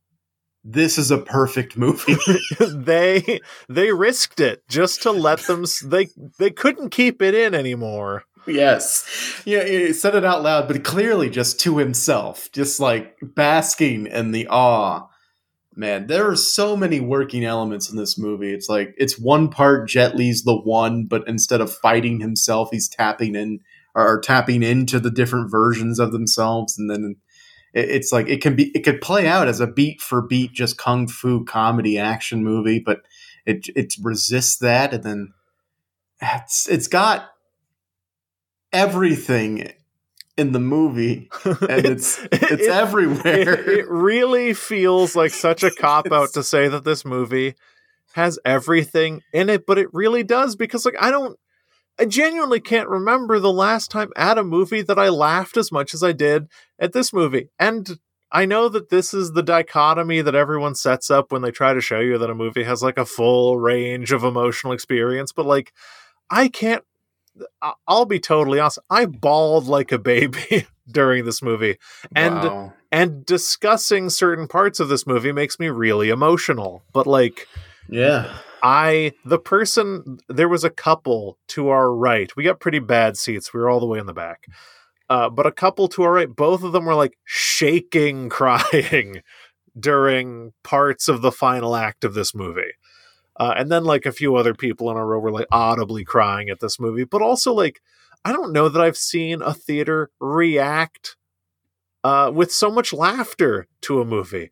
[0.63, 2.17] "This is a perfect movie."
[2.59, 3.39] they
[3.69, 6.09] they risked it just to let them they
[6.39, 11.29] they couldn't keep it in anymore yes, yeah, he said it out loud, but clearly
[11.29, 15.07] just to himself, just like basking in the awe.
[15.77, 18.51] Man, there are so many working elements in this movie.
[18.51, 22.89] It's like it's one part Jet Li's the one, but instead of fighting himself, he's
[22.89, 23.59] tapping in
[23.93, 27.15] or, tapping into the different versions of themselves, and then
[27.73, 30.79] it's like it can be it could play out as a beat for beat just
[30.79, 33.01] kung fu comedy action movie, but
[33.45, 35.33] it it resists that, and then
[36.19, 37.29] it's it's got
[38.73, 39.71] everything
[40.37, 43.59] in the movie, and it's it's it, everywhere.
[43.59, 47.55] it, it really feels like such a cop out to say that this movie
[48.13, 51.37] has everything in it but it really does because like i don't
[51.99, 55.93] i genuinely can't remember the last time at a movie that i laughed as much
[55.93, 56.47] as i did
[56.79, 57.99] at this movie and
[58.31, 61.79] I know that this is the dichotomy that everyone sets up when they try to
[61.79, 65.71] show you that a movie has like a full range of emotional experience, but like
[66.29, 66.83] I can't
[67.87, 68.79] I'll be totally honest.
[68.89, 71.77] I bawled like a baby during this movie.
[72.15, 72.73] And Wow.
[72.91, 76.83] and discussing certain parts of this movie makes me really emotional.
[76.93, 77.47] But like
[77.89, 82.35] yeah, I the person there was a couple to our right.
[82.35, 83.53] We got pretty bad seats.
[83.53, 84.45] We were all the way in the back.
[85.09, 89.21] Uh, but a couple to our right, both of them were like shaking, crying
[89.79, 92.73] during parts of the final act of this movie.
[93.39, 96.49] Uh, and then like a few other people in a row were like audibly crying
[96.49, 97.81] at this movie, but also like
[98.25, 101.15] I don't know that I've seen a theater react
[102.03, 104.49] uh, with so much laughter to a movie.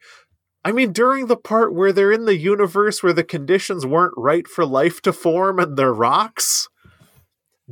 [0.64, 4.48] I mean, during the part where they're in the universe where the conditions weren't right
[4.48, 6.70] for life to form and they're rocks,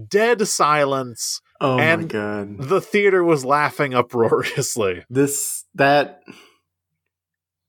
[0.07, 1.41] dead silence.
[1.59, 2.57] Oh my And god.
[2.57, 5.05] The theater was laughing uproariously.
[5.09, 6.24] This that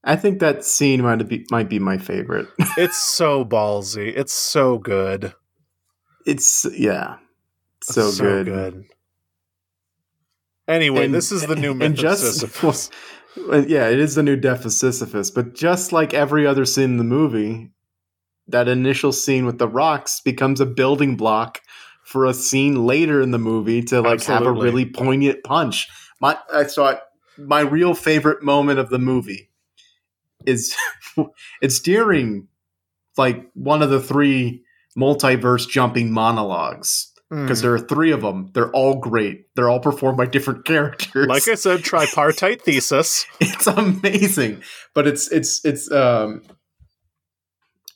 [0.05, 2.47] I think that scene might be might be my favorite.
[2.77, 4.13] It's so ballsy.
[4.15, 5.33] It's so good.
[6.27, 7.17] it's yeah.
[7.83, 8.87] So, good.
[10.67, 12.91] Anyway, And- this is the new and myth of just- Sisyphus.
[13.49, 16.85] Well, yeah, it is the new death of Sisyphus, but just like every other scene
[16.85, 17.73] in the movie,
[18.47, 21.61] that initial scene with the rocks becomes a building block
[22.05, 25.89] for a scene later in the movie to like have a really poignant punch.
[26.21, 27.01] My I thought
[27.37, 29.51] my real favorite moment of the movie
[30.47, 30.75] is
[31.63, 32.49] it's during
[33.17, 34.63] like one of the three
[34.99, 37.63] multiverse jumping monologues because Mm.
[37.63, 38.51] there are three of them.
[38.55, 39.47] They're all great.
[39.57, 43.25] They're all performed by different characters Like I said, tripartite thesis.
[43.41, 44.63] it's amazing
[44.95, 46.43] but it's it's it's um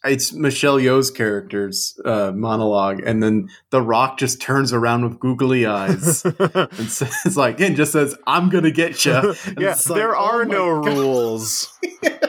[0.04, 5.66] it's Michelle Yeoh's character's uh, monologue, and then The Rock just turns around with googly
[5.66, 10.68] eyes and says, "Like, and just says, I'm gonna get you." yeah, there are no
[10.68, 11.68] rules.
[11.92, 12.27] rules.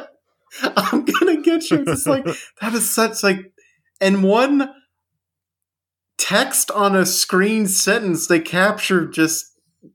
[0.75, 1.83] I'm gonna get you.
[1.87, 2.25] It's like
[2.61, 3.51] that is such like,
[4.01, 4.69] and one
[6.17, 9.45] text on a screen sentence they capture just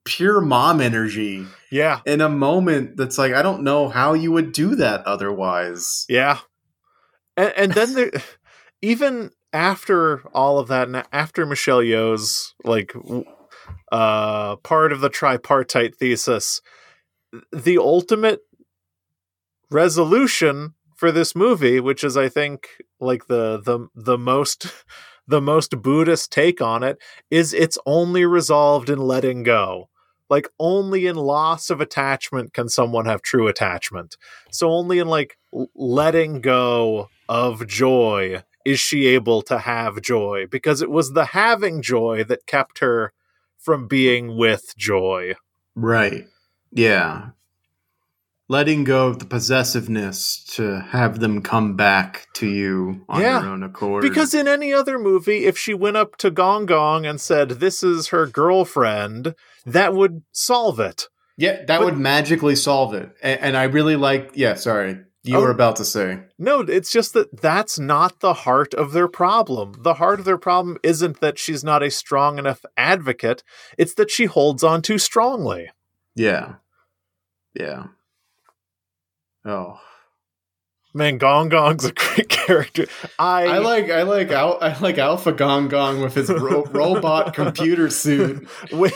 [0.05, 4.53] pure mom energy Yeah, in a moment that's like I don't know how you would
[4.53, 6.05] do that otherwise.
[6.09, 6.39] yeah.
[7.37, 8.11] And, and then there,
[8.83, 12.95] even after all of that, and after Michelle Yeoh's like
[13.93, 16.61] uh, part of the tripartite thesis,
[17.53, 18.41] the ultimate
[19.75, 22.69] resolution for this movie, which is I think
[23.01, 24.67] like the the the most
[25.27, 26.99] the most Buddhist take on it,
[27.31, 29.91] is it's only resolved in letting go.
[30.31, 34.17] Like only in loss of attachment can someone have true attachment.
[34.51, 35.37] So only in like
[35.75, 41.83] letting go of joy is she able to have joy because it was the having
[41.83, 43.13] joy that kept her
[43.59, 45.35] from being with joy.
[45.75, 46.27] Right.
[46.73, 47.31] Yeah.
[48.55, 52.55] Letting go of the possessiveness to have them come back to mm-hmm.
[52.55, 54.03] you on Yeah, your own accord.
[54.03, 57.83] Because in any other movie, if she went up to Gong Gong and said, This
[57.83, 59.35] is her girlfriend,
[59.67, 61.09] that would solve it.
[61.37, 63.11] yeah, that but- would magically solve it.
[63.21, 64.31] And, and I really like.
[64.35, 65.41] Yeah, sorry, you Oh.
[65.41, 66.21] were about to say.
[66.39, 69.75] No, it's just that that's not the heart of their problem.
[69.81, 73.43] The heart of their problem isn't that she's not a strong enough advocate,
[73.77, 75.73] it's that she holds on too strongly.
[76.15, 76.55] Yeah.
[77.53, 77.87] Yeah.
[79.45, 79.81] Oh.
[80.97, 82.87] Man, Gong Gong's a great character.
[83.19, 87.35] I, I like I like Al, I like Alpha Gong Gong with his ro- robot
[87.35, 88.49] computer suit.
[88.71, 88.93] when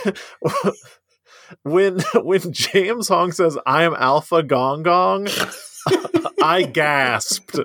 [1.64, 5.26] when when James Hong says I am Alpha Gong Gong,
[6.42, 7.58] I gasped.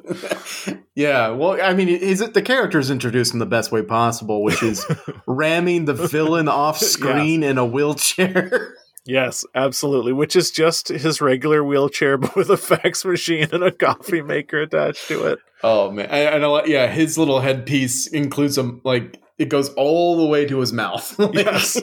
[0.95, 4.41] yeah, well, I mean, is it the character is introduced in the best way possible,
[4.41, 4.83] which is
[5.27, 8.73] ramming the villain off screen in a wheelchair.
[9.05, 10.13] Yes, absolutely.
[10.13, 14.61] Which is just his regular wheelchair, but with a fax machine and a coffee maker
[14.61, 15.39] attached to it.
[15.63, 16.63] Oh man, I, I know.
[16.65, 21.15] Yeah, his little headpiece includes a like it goes all the way to his mouth.
[21.33, 21.79] Yes.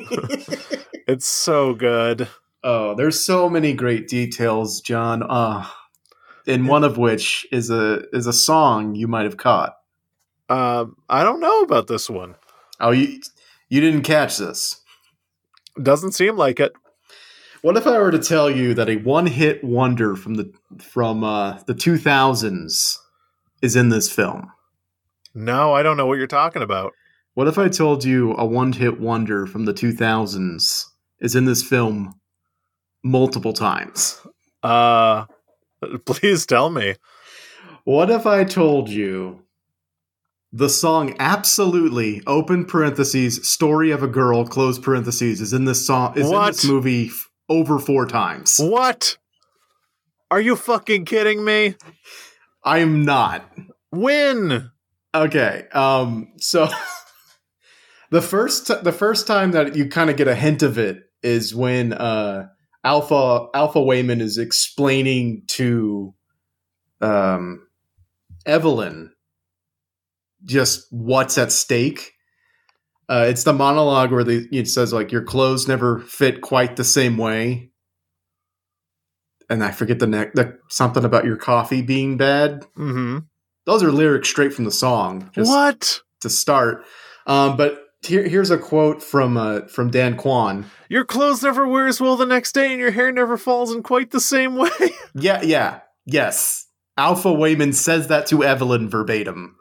[1.09, 2.29] It's so good.
[2.63, 5.25] oh, there's so many great details, John.
[5.29, 5.67] Uh,
[6.47, 9.75] and one of which is a is a song you might have caught.
[10.49, 12.37] Um, I don't know about this one.
[12.81, 13.21] Oh, you
[13.69, 14.81] you didn't catch this.
[15.83, 16.73] Doesn't seem like it.
[17.63, 21.59] What if I were to tell you that a one-hit wonder from the from uh,
[21.67, 22.97] the 2000s
[23.63, 24.51] is in this film?
[25.35, 26.93] No, I don't know what you're talking about.
[27.35, 30.87] What if I told you a one-hit wonder from the 2000s
[31.21, 32.15] is in this film
[33.05, 34.21] multiple times?
[34.63, 35.27] Uh,
[36.07, 36.95] please tell me.
[37.85, 39.43] What if I told you
[40.53, 46.17] the song Absolutely open parentheses story of a girl close parentheses is in this song
[46.19, 46.55] is in What?
[46.55, 48.57] this movie f- over 4 times?
[48.59, 49.19] What?
[50.31, 51.75] Are you fucking kidding me?
[52.65, 53.51] I am not.
[53.91, 54.71] When?
[55.15, 55.67] Okay.
[55.73, 56.69] Um so
[58.11, 61.55] the first the first time that you kind of get a hint of it is
[61.55, 62.47] when uh
[62.85, 66.15] Alpha Alpha Waymond is explaining to
[67.01, 67.67] um
[68.47, 69.13] Evelyn
[70.45, 72.13] just what's at stake.
[73.11, 76.85] Uh, it's the monologue where the, it says like your clothes never fit quite the
[76.85, 77.73] same way,
[79.49, 82.61] and I forget the neck the something about your coffee being bad.
[82.79, 83.19] Mm-hmm.
[83.67, 85.31] those are lyrics straight from the song.
[85.35, 86.01] What?
[86.21, 86.85] to start.
[87.27, 90.67] Um, but here, here's a quote from uh, from Dan Kwan.
[90.89, 93.83] Your clothes never wear as well the next day, and your hair never falls in
[93.83, 94.71] quite the same way.
[95.13, 96.69] Yeah, yeah, yes.
[96.97, 99.57] Alpha Waymond says that to Evelyn verbatim.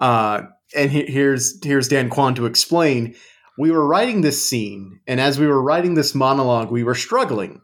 [0.00, 0.44] Uh,
[0.74, 3.14] and he- here's here's Dan Kwan to explain.
[3.56, 7.60] We were writing this scene, and as we were writing this monologue, we were struggling.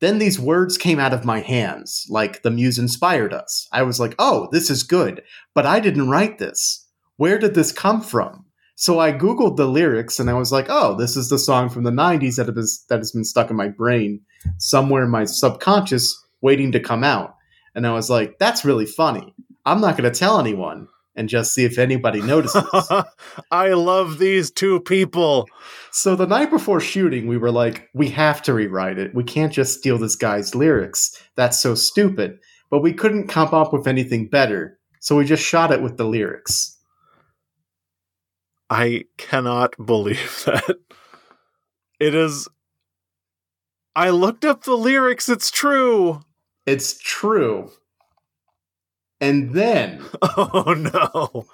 [0.00, 3.68] Then these words came out of my hands, like the muse inspired us.
[3.72, 5.22] I was like, "Oh, this is good,"
[5.54, 6.86] but I didn't write this.
[7.16, 8.46] Where did this come from?
[8.76, 11.84] So I googled the lyrics, and I was like, "Oh, this is the song from
[11.84, 14.20] the '90s that has that has been stuck in my brain,
[14.58, 17.34] somewhere in my subconscious, waiting to come out."
[17.74, 19.34] And I was like, "That's really funny.
[19.66, 22.64] I'm not going to tell anyone." And just see if anybody notices.
[23.50, 25.48] I love these two people.
[25.90, 29.14] So the night before shooting, we were like, we have to rewrite it.
[29.14, 31.10] We can't just steal this guy's lyrics.
[31.36, 32.38] That's so stupid.
[32.70, 34.78] But we couldn't come up with anything better.
[35.00, 36.78] So we just shot it with the lyrics.
[38.70, 40.76] I cannot believe that.
[41.98, 42.48] It is.
[43.96, 45.28] I looked up the lyrics.
[45.28, 46.22] It's true.
[46.66, 47.70] It's true.
[49.20, 51.46] And then Oh no.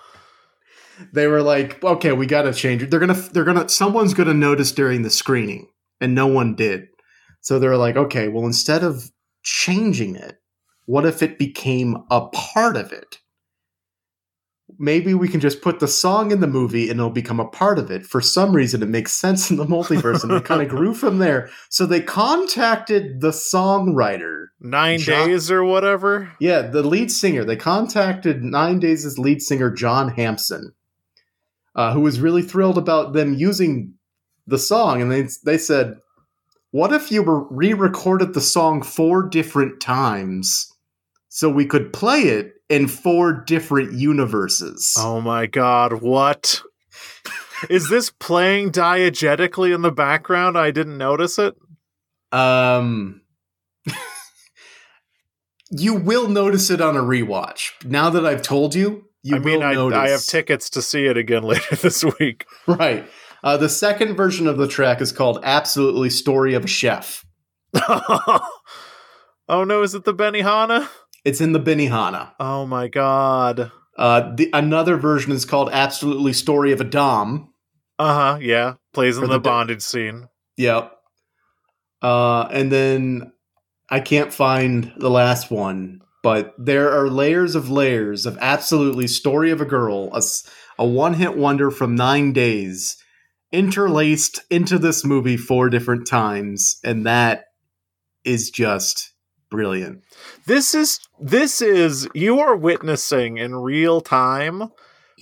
[1.12, 2.90] they were like, okay, we got to change it.
[2.90, 5.68] They're going to, they're going to, someone's going to notice during the screening.
[6.00, 6.88] And no one did.
[7.40, 9.10] So they were like, okay, well, instead of
[9.42, 10.38] changing it,
[10.86, 13.18] what if it became a part of it?
[14.78, 17.78] Maybe we can just put the song in the movie and it'll become a part
[17.78, 18.04] of it.
[18.04, 21.18] For some reason, it makes sense in the multiverse, and it kind of grew from
[21.18, 21.48] there.
[21.68, 24.46] So they contacted the songwriter.
[24.60, 26.32] Nine John- days or whatever.
[26.40, 27.44] Yeah, the lead singer.
[27.44, 30.72] They contacted Nine Days' lead singer, John Hampson,
[31.74, 33.94] uh, who was really thrilled about them using
[34.46, 35.00] the song.
[35.02, 35.96] And they, they said,
[36.70, 40.72] What if you re recorded the song four different times
[41.28, 44.94] so we could play it in four different universes?
[44.98, 46.62] Oh my god, what?
[47.70, 50.58] Is this playing diegetically in the background?
[50.58, 51.56] I didn't notice it.
[52.32, 53.22] Um,
[55.70, 57.70] you will notice it on a rewatch.
[57.84, 59.98] Now that I've told you, you I mean, will I, notice.
[59.98, 62.46] I have tickets to see it again later this week.
[62.66, 63.08] Right.
[63.42, 67.24] Uh, the second version of the track is called "Absolutely Story of a Chef."
[67.74, 68.44] oh
[69.48, 70.88] no, is it the Benihana?
[71.26, 72.34] It's in the Benihana.
[72.38, 73.72] Oh my god.
[73.98, 77.52] Uh, the another version is called "Absolutely Story of a Dom."
[77.98, 78.38] Uh huh.
[78.40, 80.28] Yeah, plays in the, the bondage scene.
[80.56, 80.92] Yep.
[82.00, 83.32] Uh, and then
[83.90, 89.50] I can't find the last one, but there are layers of layers of absolutely story
[89.50, 90.22] of a girl, a,
[90.78, 93.02] a one-hit wonder from Nine Days,
[93.50, 97.46] interlaced into this movie four different times, and that
[98.24, 99.12] is just
[99.56, 100.04] brilliant.
[100.44, 104.70] This is this is you are witnessing in real time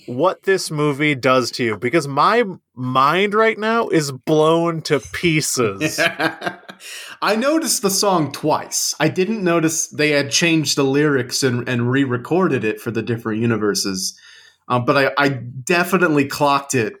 [0.07, 2.43] what this movie does to you because my
[2.75, 6.01] mind right now is blown to pieces.
[7.21, 8.93] I noticed the song twice.
[8.99, 13.01] I didn't notice they had changed the lyrics and, and re recorded it for the
[13.01, 14.19] different universes.
[14.67, 16.95] Um, but I, I definitely clocked it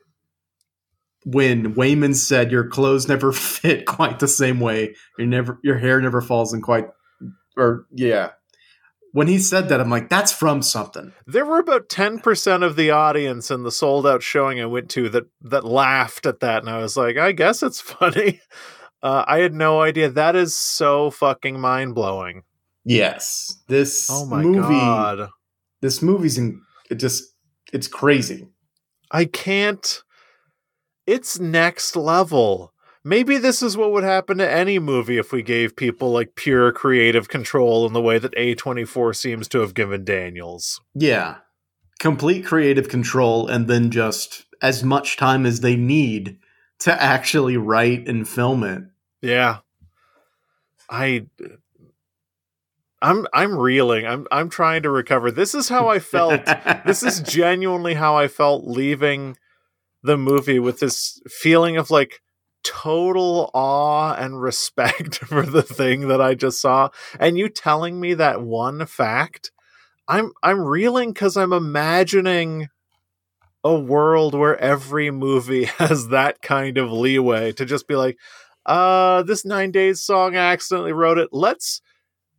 [1.25, 4.95] when Waymond said, Your clothes never fit quite the same way.
[5.17, 6.87] Your, never, your hair never falls in quite.
[7.57, 8.31] Or, yeah.
[9.11, 11.13] When he said that, I'm like, That's from something.
[11.25, 15.07] There were about 10% of the audience in the sold out showing I went to
[15.09, 18.41] that that laughed at that and I was like, I guess it's funny.
[19.01, 20.09] Uh, I had no idea.
[20.09, 22.43] That is so fucking mind blowing.
[22.83, 23.61] Yes.
[23.67, 24.59] This Oh my movie.
[24.59, 25.29] god.
[25.81, 27.23] This movie's in, it just.
[27.73, 28.47] It's crazy.
[29.11, 30.01] I can't.
[31.07, 32.73] It's next level.
[33.07, 36.71] Maybe this is what would happen to any movie if we gave people like pure
[36.71, 40.81] creative control in the way that A24 seems to have given Daniels.
[40.95, 41.35] Yeah.
[41.99, 46.39] Complete creative control and then just as much time as they need
[46.79, 48.81] to actually write and film it.
[49.21, 49.59] Yeah.
[50.89, 51.27] I
[53.03, 54.07] I'm I'm reeling.
[54.07, 55.29] I'm I'm trying to recover.
[55.29, 56.43] This is how I felt.
[56.87, 59.37] this is genuinely how I felt leaving
[60.01, 62.21] the movie with this feeling of like
[62.65, 66.89] total awe and respect for the thing that I just saw.
[67.19, 69.51] And you telling me that one fact,
[70.07, 72.69] I'm I'm reeling because I'm imagining
[73.63, 78.17] a world where every movie has that kind of leeway to just be like,
[78.65, 81.29] uh, this nine days song I accidentally wrote it.
[81.31, 81.81] Let's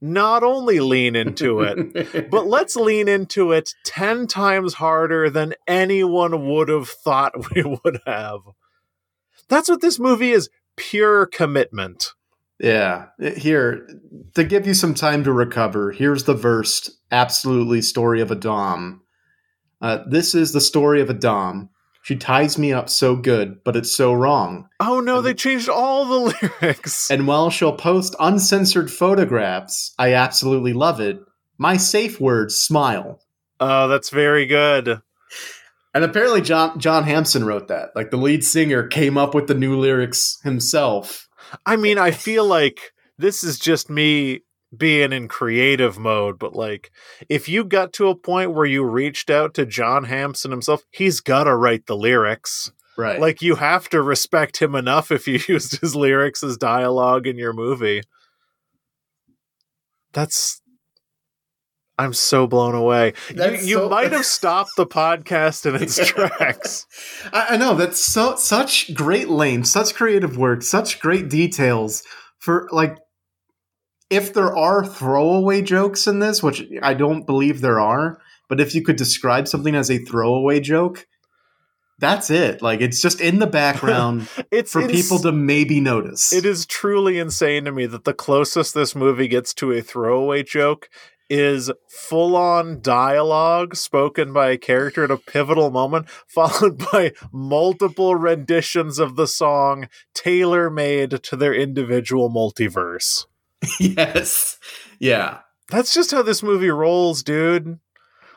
[0.00, 6.46] not only lean into it, but let's lean into it 10 times harder than anyone
[6.48, 8.40] would have thought we would have.
[9.48, 12.12] That's what this movie is pure commitment.
[12.58, 13.06] Yeah.
[13.36, 13.86] Here,
[14.34, 19.02] to give you some time to recover, here's the verse absolutely story of a Dom.
[19.80, 21.68] Uh, this is the story of a Dom.
[22.02, 24.68] She ties me up so good, but it's so wrong.
[24.80, 27.10] Oh no, And- they changed all the lyrics.
[27.10, 31.18] And while she'll post uncensored photographs, I absolutely love it.
[31.58, 33.20] My safe word, smile.
[33.60, 35.00] oh, that's very good.
[35.96, 37.96] And apparently John John Hampson wrote that.
[37.96, 41.26] Like the lead singer came up with the new lyrics himself.
[41.64, 44.42] I mean, I feel like this is just me
[44.76, 46.90] being in creative mode, but like
[47.30, 51.20] if you got to a point where you reached out to John Hampson himself, he's
[51.20, 52.70] got to write the lyrics.
[52.98, 53.18] Right.
[53.18, 57.38] Like you have to respect him enough if you used his lyrics as dialogue in
[57.38, 58.02] your movie.
[60.12, 60.60] That's
[61.98, 63.14] I'm so blown away.
[63.30, 66.86] You, That's you so- might have stopped the podcast in its tracks.
[67.32, 72.02] I, I know that's so such great lane, such creative work, such great details
[72.38, 72.98] for like
[74.10, 78.74] if there are throwaway jokes in this, which I don't believe there are, but if
[78.74, 81.06] you could describe something as a throwaway joke,
[81.98, 82.60] that's it.
[82.62, 86.32] Like it's just in the background It's for ins- people to maybe notice.
[86.32, 90.42] It is truly insane to me that the closest this movie gets to a throwaway
[90.42, 90.88] joke
[91.28, 98.14] is full on dialogue spoken by a character at a pivotal moment, followed by multiple
[98.14, 103.26] renditions of the song tailor made to their individual multiverse.
[103.80, 104.58] yes.
[104.98, 105.38] Yeah.
[105.70, 107.78] That's just how this movie rolls, dude.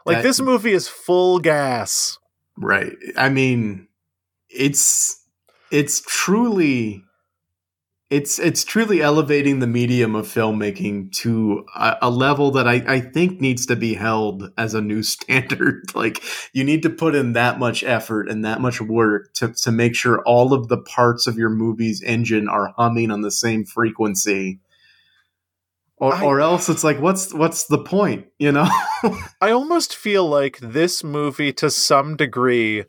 [0.05, 2.17] Like, That- this movie is full gas.
[2.57, 2.93] Right.
[3.15, 3.87] I mean,
[4.49, 5.23] it's
[5.71, 7.03] it's truly
[8.09, 12.99] it's it's truly elevating the medium of filmmaking to a, a level that I, I
[13.01, 15.83] think needs to be held as a new standard.
[15.93, 19.71] like you need to put in that much effort and that much work to, to
[19.71, 23.63] make sure all of the parts of your movie's engine are humming on the same
[23.65, 24.59] frequency.
[25.97, 28.69] Or, I- or else it's like what's what's the point, you know?
[29.41, 32.85] I almost feel like this movie, to some degree,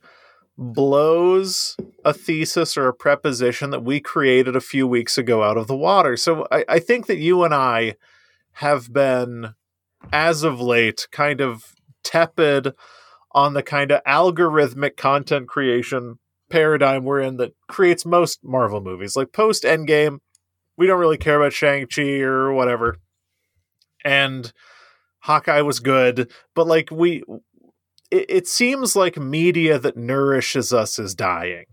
[0.60, 5.66] blows a thesis or a preposition that we created a few weeks ago out of
[5.66, 6.16] the water.
[6.18, 7.96] So I, I think that you and I
[8.52, 9.54] have been,
[10.12, 12.74] as of late, kind of tepid
[13.32, 16.18] on the kind of algorithmic content creation
[16.50, 19.16] paradigm we're in that creates most Marvel movies.
[19.16, 20.18] Like post Endgame,
[20.76, 22.96] we don't really care about Shang-Chi or whatever.
[24.04, 24.52] And
[25.20, 27.22] Hawkeye was good, but like we
[28.10, 31.66] it, it seems like media that nourishes us is dying.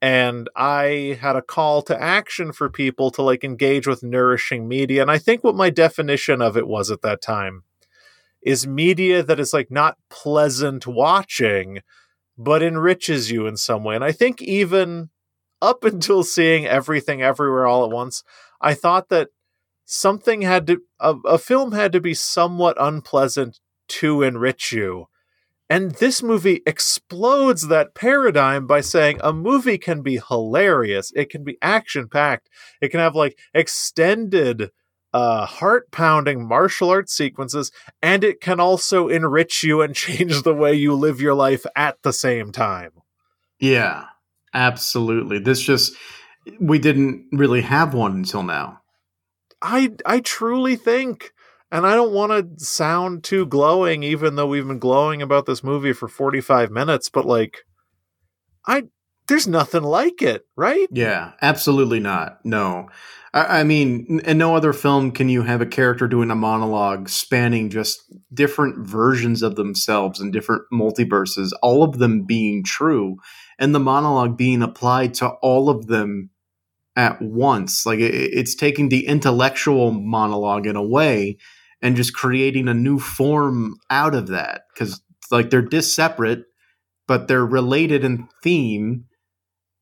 [0.00, 5.00] And I had a call to action for people to like engage with nourishing media.
[5.00, 7.62] And I think what my definition of it was at that time
[8.42, 11.80] is media that is like not pleasant watching,
[12.36, 13.94] but enriches you in some way.
[13.94, 15.08] And I think even
[15.62, 18.22] up until seeing everything everywhere all at once,
[18.60, 19.30] I thought that
[19.86, 25.06] something had to a, a film had to be somewhat unpleasant to enrich you.
[25.70, 31.42] And this movie explodes that paradigm by saying a movie can be hilarious, it can
[31.42, 32.50] be action packed,
[32.82, 34.70] it can have like extended
[35.14, 37.70] uh, heart pounding martial arts sequences,
[38.02, 42.02] and it can also enrich you and change the way you live your life at
[42.02, 42.90] the same time.
[43.58, 44.06] Yeah,
[44.52, 45.38] absolutely.
[45.38, 45.94] This just
[46.60, 48.82] we didn't really have one until now.
[49.62, 51.32] I I truly think,
[51.74, 55.64] and I don't want to sound too glowing, even though we've been glowing about this
[55.64, 57.64] movie for forty five minutes, but like,
[58.64, 58.84] I
[59.26, 60.86] there's nothing like it, right?
[60.92, 62.38] Yeah, absolutely not.
[62.44, 62.90] No.
[63.32, 67.08] I, I mean, in no other film can you have a character doing a monologue
[67.08, 68.00] spanning just
[68.32, 73.16] different versions of themselves and different multiverses, all of them being true,
[73.58, 76.30] and the monologue being applied to all of them
[76.94, 77.84] at once.
[77.84, 81.38] Like it, it's taking the intellectual monologue in a way
[81.84, 86.44] and just creating a new form out of that because like they're disseparate,
[87.06, 89.04] but they're related in theme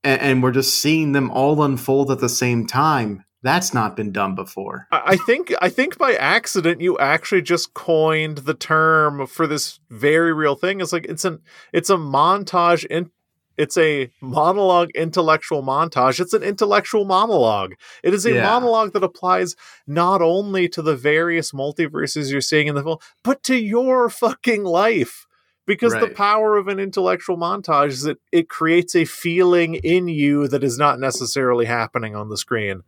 [0.02, 3.24] and, and we're just seeing them all unfold at the same time.
[3.44, 4.86] That's not been done before.
[4.90, 10.32] I think I think by accident you actually just coined the term for this very
[10.32, 10.80] real thing.
[10.80, 11.40] It's like it's an
[11.72, 13.10] it's a montage in
[13.56, 16.20] it's a monologue intellectual montage.
[16.20, 17.74] It's an intellectual monologue.
[18.02, 18.42] It is a Yeah.
[18.42, 19.54] monologue that applies
[19.86, 24.64] not only to the various multiverses you're seeing in the film, but to your fucking
[24.64, 25.26] life.
[25.64, 30.48] Because the power of an intellectual montage is that it creates a feeling in you
[30.48, 32.82] that is not necessarily happening on the screen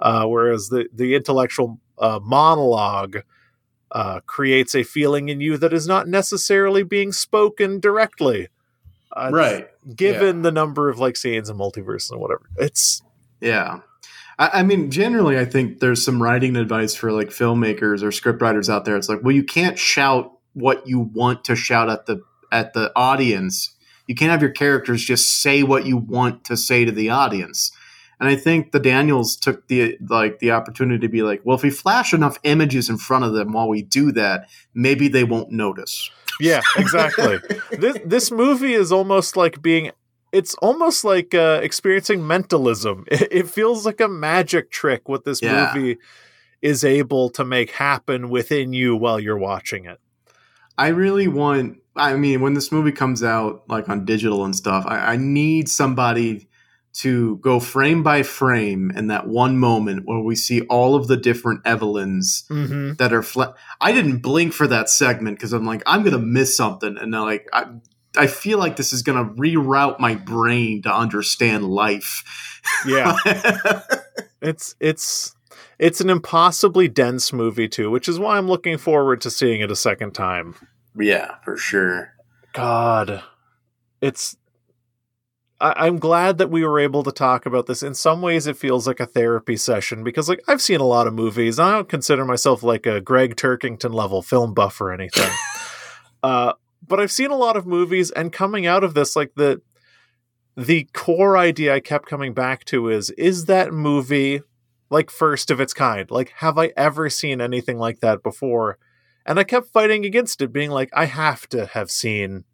[0.00, 3.22] uh, whereas the the intellectual uh, monologue
[3.92, 8.48] uh, creates a feeling in you that is not necessarily being spoken directly.
[9.14, 9.68] Uh, Right.
[9.94, 13.02] Given the number of like scenes and multiverse and whatever, it's
[13.40, 13.80] Yeah.
[14.38, 18.68] I, I mean, generally, I think there's some writing advice for like filmmakers or scriptwriters
[18.68, 18.96] out there.
[18.96, 22.92] It's like, well, you can't shout what you want to shout at the at the
[22.96, 23.74] audience.
[24.06, 27.72] You can't have your characters just say what you want to say to the audience.
[28.20, 31.62] And I think the Daniels took the like the opportunity to be like, well, if
[31.62, 35.50] we flash enough images in front of them while we do that, maybe they won't
[35.50, 36.10] notice.
[36.40, 37.38] Yeah, exactly.
[37.78, 39.90] this this movie is almost like being
[40.32, 43.04] it's almost like uh, experiencing mentalism.
[43.10, 45.72] It, it, feels like a magic trick what this yeah.
[45.74, 45.98] movie
[46.60, 50.00] is able to make happen within you while you're watching it.
[50.76, 51.78] I really want.
[51.94, 55.68] I mean, when this movie comes out, like on digital and stuff, I, I need
[55.68, 56.48] somebody
[56.94, 61.16] to go frame by frame in that one moment where we see all of the
[61.16, 62.94] different Evelyns mm-hmm.
[62.94, 63.22] that are.
[63.22, 67.10] Fla- I didn't blink for that segment because I'm like, I'm gonna miss something, and
[67.12, 67.66] like, I,
[68.16, 72.62] I feel like this is gonna reroute my brain to understand life.
[72.86, 73.16] Yeah,
[74.40, 75.34] it's it's
[75.80, 79.70] it's an impossibly dense movie too, which is why I'm looking forward to seeing it
[79.70, 80.54] a second time.
[80.96, 82.12] Yeah, for sure.
[82.52, 83.24] God,
[84.00, 84.36] it's
[85.60, 87.82] I, am glad that we were able to talk about this.
[87.82, 91.06] In some ways, it feels like a therapy session because, like, I've seen a lot
[91.06, 91.58] of movies.
[91.58, 95.30] I don't consider myself like a Greg Turkington level film buff or anything.
[96.22, 96.54] uh,
[96.86, 99.62] but I've seen a lot of movies, and coming out of this, like the
[100.56, 104.42] the core idea I kept coming back to is: is that movie
[104.90, 106.10] like first of its kind?
[106.10, 108.78] Like, have I ever seen anything like that before?
[109.26, 112.44] And I kept fighting against it, being like, I have to have seen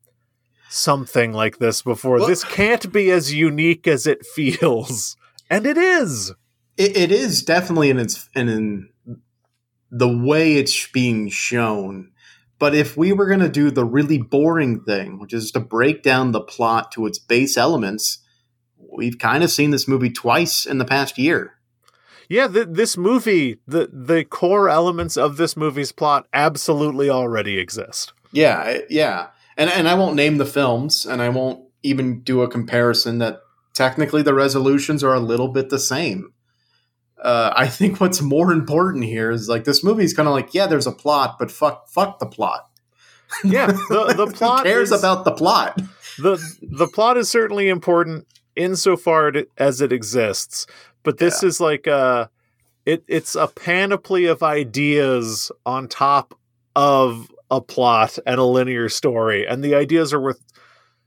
[0.71, 2.19] something like this before.
[2.19, 5.17] Well, this can't be as unique as it feels,
[5.51, 6.33] and it is.
[6.77, 8.89] It, it is definitely in its and in
[9.91, 12.13] the way it's being shown.
[12.59, 16.03] But if we were going to do the really boring thing, which is to break
[16.03, 18.19] down the plot to its base elements,
[18.77, 21.55] we've kind of seen this movie twice in the past year.
[22.29, 28.13] Yeah, th- this movie, the the core elements of this movie's plot absolutely already exist.
[28.31, 29.27] Yeah, yeah
[29.57, 33.41] and and I won't name the films, and I won't even do a comparison that
[33.73, 36.33] technically the resolutions are a little bit the same.
[37.23, 40.55] Uh, I think what's more important here is like this movie is kind of like
[40.55, 42.69] yeah, there's a plot, but fuck, fuck the plot.
[43.45, 45.81] Yeah, the the plot Who cares is, about the plot.
[46.19, 48.27] the The plot is certainly important
[48.57, 50.67] insofar as it exists,
[51.03, 51.49] but this yeah.
[51.49, 52.31] is like a
[52.87, 56.39] it it's a panoply of ideas on top
[56.75, 60.43] of a plot and a linear story, and the ideas are worth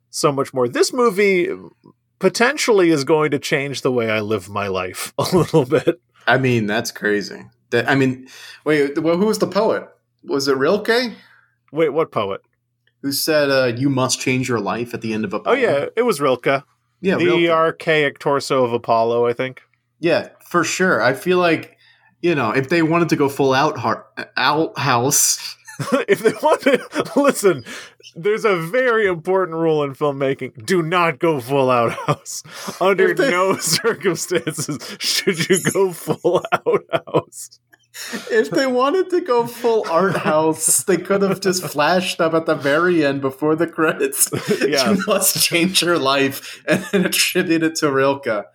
[0.09, 0.67] so much more.
[0.67, 1.49] This movie
[2.19, 6.01] potentially is going to change the way I live my life a little bit.
[6.27, 7.45] I mean, that's crazy.
[7.71, 8.27] That I mean,
[8.65, 9.87] wait, well, who was the poet?
[10.23, 11.13] Was it Rilke?
[11.71, 12.41] Wait, what poet?
[13.01, 15.41] Who said uh, you must change your life at the end of a?
[15.45, 16.63] Oh yeah, it was Rilke.
[17.01, 17.49] Yeah, the Rilke.
[17.49, 19.61] archaic torso of Apollo, I think.
[19.99, 21.01] Yeah, for sure.
[21.01, 21.77] I feel like
[22.21, 23.77] you know if they wanted to go full out
[24.37, 25.57] out house
[26.07, 27.65] if they want to listen,
[28.15, 32.43] there's a very important rule in filmmaking: do not go full out house.
[32.81, 37.59] Under they, no circumstances should you go full out house.
[38.31, 42.47] If they wanted to go full art house, they could have just flashed up at
[42.47, 44.31] the very end before the credits.
[44.59, 44.91] Yeah.
[44.91, 48.45] you must change your life and attribute it to Rilke.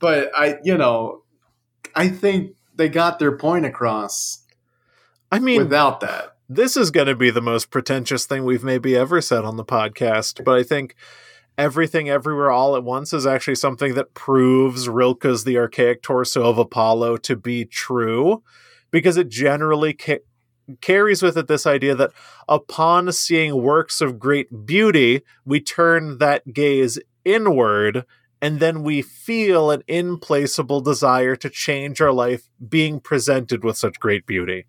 [0.00, 1.22] But I, you know,
[1.94, 4.44] I think they got their point across.
[5.30, 8.96] I mean, without that this is going to be the most pretentious thing we've maybe
[8.96, 10.94] ever said on the podcast, but I think
[11.58, 16.56] everything everywhere all at once is actually something that proves Rilke's the archaic torso of
[16.56, 18.42] Apollo to be true
[18.90, 20.20] because it generally ca-
[20.80, 22.12] carries with it this idea that
[22.48, 28.04] upon seeing works of great beauty, we turn that gaze inward
[28.40, 33.98] and then we feel an implaceable desire to change our life being presented with such
[33.98, 34.64] great beauty.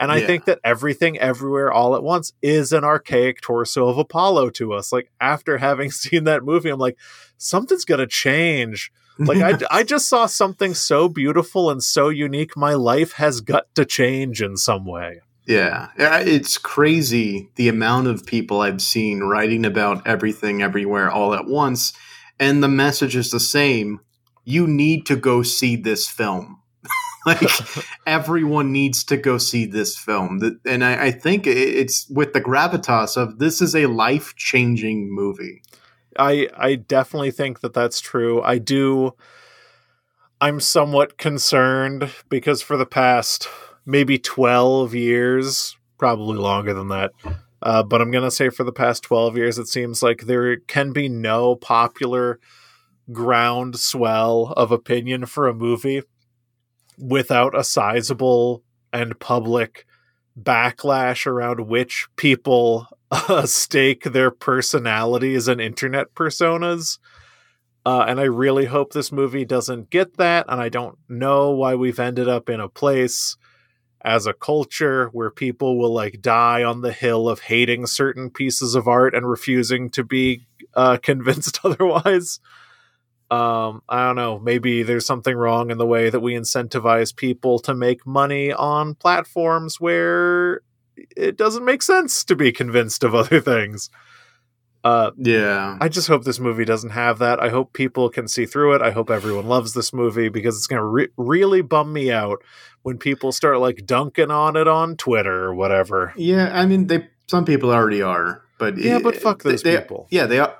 [0.00, 0.26] And I yeah.
[0.26, 4.92] think that everything everywhere all at once is an archaic torso of Apollo to us.
[4.92, 6.96] Like after having seen that movie, I'm like,
[7.36, 8.90] something's going to change.
[9.18, 12.56] Like I, I just saw something so beautiful and so unique.
[12.56, 15.20] My life has got to change in some way.
[15.46, 21.46] Yeah, it's crazy the amount of people I've seen writing about everything everywhere all at
[21.46, 21.92] once,
[22.38, 24.00] and the message is the same.
[24.44, 26.59] You need to go see this film.
[27.26, 27.50] like
[28.06, 30.58] everyone needs to go see this film.
[30.64, 35.62] And I, I, think it's with the gravitas of this is a life-changing movie.
[36.18, 38.42] I i definitely think that that's true.
[38.42, 39.14] I do
[40.40, 43.48] i'm somewhat concerned because for the past
[43.84, 47.12] maybe 12 years probably longer than that
[47.62, 50.56] uh, but i'm going to say for the past 12 years it seems like there
[50.56, 52.40] can be no popular
[53.12, 56.02] groundswell of opinion for a movie
[57.00, 59.86] without a sizable and public
[60.38, 66.98] backlash around which people uh, stake their personalities and internet personas.
[67.84, 70.46] Uh, and I really hope this movie doesn't get that.
[70.48, 73.36] And I don't know why we've ended up in a place
[74.02, 78.74] as a culture where people will like die on the hill of hating certain pieces
[78.74, 82.40] of art and refusing to be uh, convinced otherwise.
[83.30, 84.38] Um, I don't know.
[84.38, 88.94] Maybe there's something wrong in the way that we incentivize people to make money on
[88.94, 90.62] platforms where
[91.16, 93.88] it doesn't make sense to be convinced of other things.
[94.82, 95.76] Uh, yeah.
[95.80, 97.38] I just hope this movie doesn't have that.
[97.38, 98.82] I hope people can see through it.
[98.82, 102.42] I hope everyone loves this movie because it's going to re- really bum me out
[102.82, 106.14] when people start like dunking on it on Twitter or whatever.
[106.16, 110.08] Yeah, I mean, they some people already are, but yeah, but fuck those they, people.
[110.10, 110.56] Yeah, they are.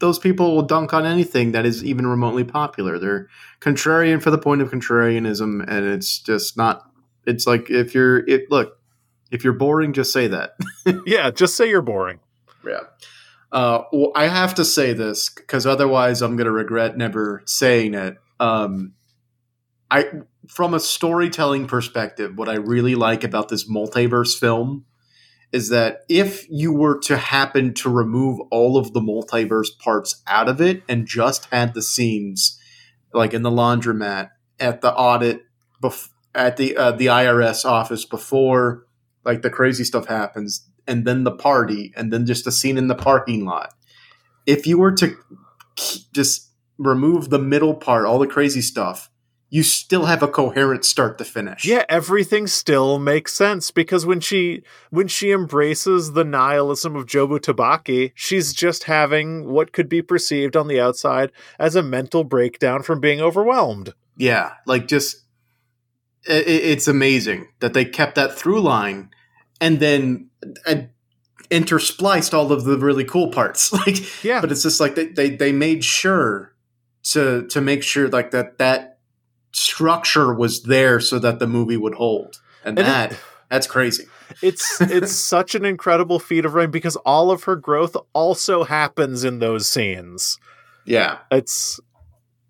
[0.00, 2.98] Those people will dunk on anything that is even remotely popular.
[2.98, 3.28] They're
[3.60, 6.90] contrarian for the point of contrarianism, and it's just not.
[7.26, 8.50] It's like if you're it.
[8.50, 8.78] Look,
[9.30, 10.56] if you're boring, just say that.
[11.06, 12.20] yeah, just say you're boring.
[12.66, 12.80] Yeah.
[13.52, 17.94] Uh, well, I have to say this because otherwise I'm going to regret never saying
[17.94, 18.16] it.
[18.40, 18.94] Um,
[19.90, 20.08] I,
[20.48, 24.86] from a storytelling perspective, what I really like about this multiverse film
[25.54, 30.48] is that if you were to happen to remove all of the multiverse parts out
[30.48, 32.58] of it and just had the scenes
[33.12, 35.42] like in the laundromat at the audit
[35.80, 38.84] bef- at the uh, the IRS office before
[39.24, 42.88] like the crazy stuff happens and then the party and then just a scene in
[42.88, 43.74] the parking lot.
[44.46, 45.16] If you were to
[46.12, 49.08] just remove the middle part all the crazy stuff
[49.54, 51.64] you still have a coherent start to finish.
[51.64, 57.38] Yeah, everything still makes sense because when she when she embraces the nihilism of Jobu
[57.38, 62.82] Tupaki, she's just having what could be perceived on the outside as a mental breakdown
[62.82, 63.94] from being overwhelmed.
[64.16, 65.22] Yeah, like just
[66.26, 69.10] it, it's amazing that they kept that through line
[69.60, 70.30] and then
[70.66, 70.88] and
[71.52, 73.72] interspliced all of the really cool parts.
[73.86, 76.56] Like yeah, but it's just like they, they they made sure
[77.04, 78.93] to to make sure like that that
[79.54, 82.40] structure was there so that the movie would hold.
[82.64, 84.04] And, and that it, that's crazy.
[84.42, 89.22] It's it's such an incredible feat of writing because all of her growth also happens
[89.24, 90.38] in those scenes.
[90.84, 91.18] Yeah.
[91.30, 91.80] It's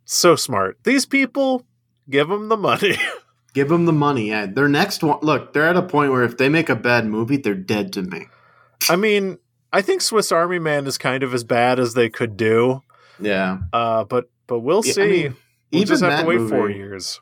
[0.05, 0.79] so smart.
[0.85, 1.65] These people
[2.09, 2.97] give them the money.
[3.55, 4.29] give them the money.
[4.29, 4.47] Yeah.
[4.47, 7.37] Their next one look, they're at a point where if they make a bad movie,
[7.37, 8.27] they're dead to me.
[8.91, 9.39] I mean,
[9.73, 12.83] I think Swiss Army Man is kind of as bad as they could do.
[13.21, 13.59] Yeah.
[13.73, 15.23] Uh, but but we'll Yeah, I see.
[15.23, 15.37] mean,
[15.75, 17.21] we'll even just have that to wait movie, four years.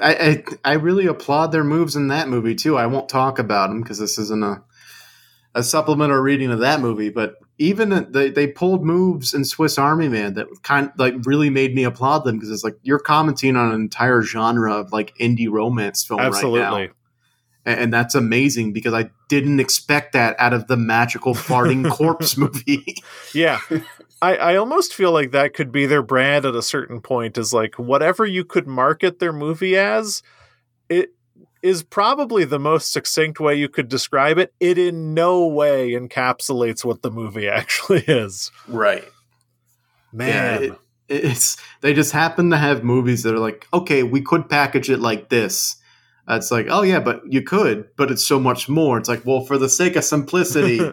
[0.00, 2.76] I, I I really applaud their moves in that movie too.
[2.76, 4.62] I won't talk about them because this isn't a
[5.54, 7.10] a supplemental reading of that movie.
[7.10, 11.74] But even they they pulled moves in Swiss Army Man that kind like really made
[11.74, 15.50] me applaud them because it's like you're commenting on an entire genre of like indie
[15.50, 16.86] romance film right Absolutely.
[16.86, 16.92] now.
[17.66, 22.36] And, and that's amazing because I didn't expect that out of the magical farting corpse
[22.36, 22.96] movie.
[23.34, 23.60] Yeah.
[24.22, 27.52] I, I almost feel like that could be their brand at a certain point is
[27.52, 30.22] like whatever you could market their movie as,
[30.88, 31.14] it
[31.62, 34.52] is probably the most succinct way you could describe it.
[34.60, 38.50] It in no way encapsulates what the movie actually is.
[38.68, 39.04] right.
[40.12, 40.28] Man.
[40.62, 40.78] Yeah, it,
[41.08, 45.00] it's they just happen to have movies that are like, okay, we could package it
[45.00, 45.76] like this.
[46.28, 48.98] It's like, oh yeah, but you could, but it's so much more.
[48.98, 50.78] It's like, well, for the sake of simplicity,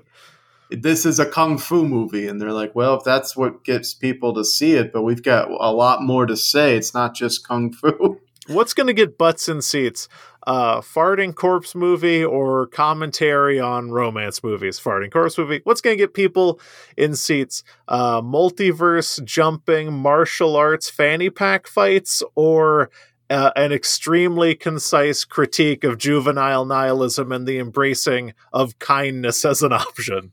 [0.69, 4.33] this is a kung fu movie, and they're like, well, if that's what gets people
[4.33, 6.75] to see it, but we've got a lot more to say.
[6.75, 8.19] It's not just kung fu.
[8.47, 10.07] What's going to get butts in seats?
[10.45, 14.79] Uh, farting corpse movie or commentary on romance movies?
[14.79, 15.59] Farting corpse movie.
[15.65, 16.61] What's going to get people
[16.95, 17.65] in seats?
[17.89, 22.89] Uh, multiverse jumping martial arts fanny pack fights or
[23.29, 29.73] uh, an extremely concise critique of juvenile nihilism and the embracing of kindness as an
[29.73, 30.31] option?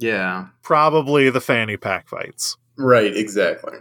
[0.00, 2.56] Yeah, Probably the fanny pack fights.
[2.76, 3.78] right, exactly.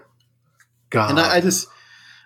[0.90, 1.12] God.
[1.12, 1.68] and I, I just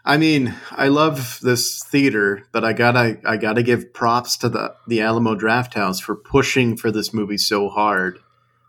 [0.06, 4.74] i mean i love this theater but i gotta i gotta give props to the
[4.88, 8.20] the Alamo Drafthouse for pushing for this movie so hard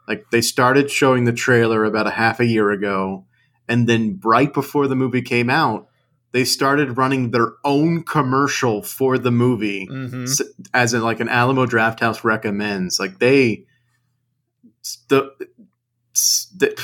[0.08, 3.24] like they started showing the trailer about a half a year ago
[3.68, 5.86] and then right before the movie came out
[6.32, 10.40] they started running their own commercial for the movie Mhm.
[10.72, 13.64] as in like an Alamo Drafthouse recommends like they
[15.08, 15.30] the,
[16.56, 16.80] the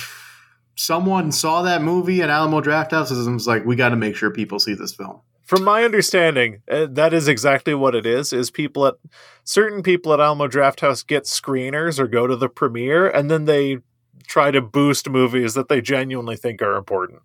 [0.76, 4.30] someone saw that movie at Alamo Drafthouse and was like we got to make sure
[4.30, 8.32] people see this film From my understanding, uh, that is exactly what it is.
[8.32, 8.94] Is people at
[9.44, 13.78] certain people at Alamo Drafthouse get screeners or go to the premiere, and then they
[14.26, 17.20] try to boost movies that they genuinely think are important.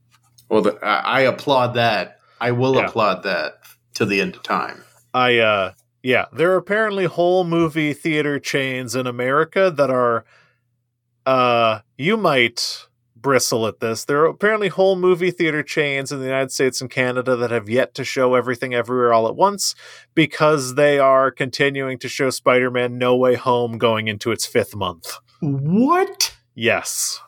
[0.49, 2.87] well the, I, I applaud that i will Yeah.
[2.87, 3.59] applaud that
[3.95, 4.83] to the end of time.
[5.13, 5.73] I uh
[6.03, 10.23] yeah, there are apparently whole movie theater chains in America that are
[11.25, 14.05] uh you might bristle at this.
[14.05, 17.67] There are apparently whole movie theater chains in the United States and Canada that have
[17.67, 19.73] yet to show everything everywhere all at once
[20.13, 25.17] because they are continuing to show Spider-Man No Way Home going into its 5th month.
[25.41, 26.35] What?
[26.53, 27.19] Yes.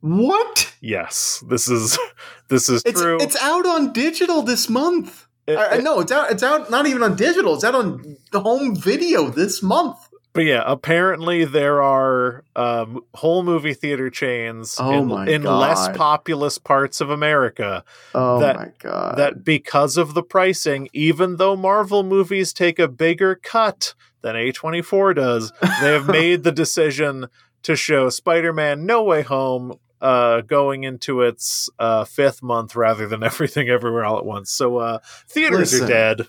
[0.00, 0.74] What?
[0.80, 1.42] Yes.
[1.48, 1.98] This is
[2.48, 3.18] this is It's true.
[3.20, 5.26] it's out on digital this month.
[5.46, 6.30] It- I, I it- know it's out.
[6.30, 7.54] It's out not even on digital.
[7.54, 9.96] It's out on the home video this month.
[10.34, 16.58] But yeah, apparently there are um, whole movie theater chains Oh in, in less populous
[16.58, 17.84] parts of America
[18.14, 19.16] Oh That- my god!
[19.16, 25.14] that because of the pricing, even though Marvel movies take a bigger cut than A24
[25.14, 27.28] does, they have made the decision
[27.62, 33.22] to show Spider-Man No Way Home uh, going into its uh, fifth month rather than
[33.30, 34.50] everything everywhere all at once.
[34.50, 34.98] So uh,
[35.28, 35.84] theaters Listen.
[35.84, 36.20] are dead.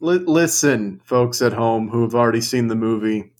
[0.00, 3.32] Li- listen, folks at home who have already seen the movie.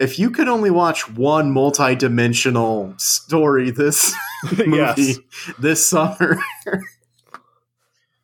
[0.00, 4.14] If you could only watch one multi-dimensional story this
[4.56, 5.18] movie yes.
[5.58, 6.38] this summer,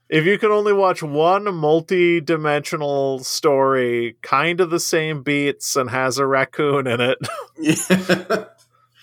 [0.08, 6.18] If you could only watch one multi-dimensional story, kind of the same beats and has
[6.18, 7.18] a raccoon in it,
[7.58, 8.44] yeah.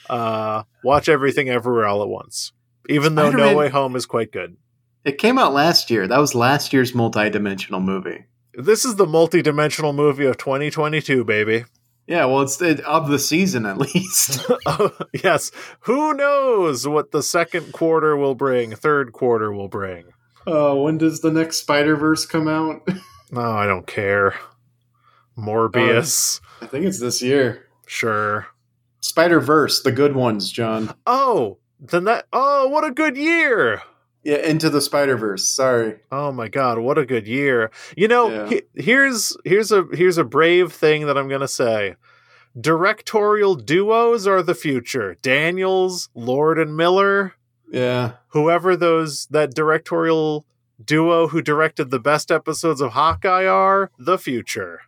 [0.10, 2.54] uh, watch everything everywhere all at once.
[2.88, 4.56] Even though Spider-Man- No Way Home is quite good.
[5.04, 6.08] it came out last year.
[6.08, 8.26] That was last year's multi-dimensional movie.
[8.54, 11.66] This is the multi-dimensional movie of 2022, baby.
[12.08, 14.46] Yeah, well, it's it, of the season at least.
[14.66, 14.92] oh,
[15.24, 15.52] yes.
[15.82, 20.06] Who knows what the second quarter will bring, third quarter will bring.
[20.48, 22.88] uh, when does the next Spider Verse come out?
[23.34, 24.36] No, I don't care.
[25.38, 26.42] Morbius.
[26.62, 27.66] I think it's this year.
[27.88, 28.48] sure.
[29.00, 30.94] Spider Verse, the good ones, John.
[31.06, 32.28] Oh, then that.
[32.34, 33.82] Oh, what a good year.
[34.24, 35.48] Yeah, into the Spider Verse.
[35.50, 35.96] Sorry.
[36.12, 37.72] Oh my god, what a good year.
[37.98, 38.50] You know, Yeah.
[38.50, 41.96] he- here's here's a here's a brave thing that I'm going to say.
[42.60, 45.16] Directorial duos are the future.
[45.22, 47.34] Daniels, Lord and Miller,
[47.72, 48.14] Yeah.
[48.30, 50.46] whoever those that directorial
[50.84, 54.82] duo who directed the best episodes of Hawkeye are, the future.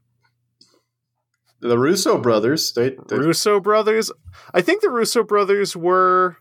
[1.61, 2.73] The Russo brothers.
[2.73, 4.11] They, they Russo brothers.
[4.53, 6.35] I think the Russo brothers were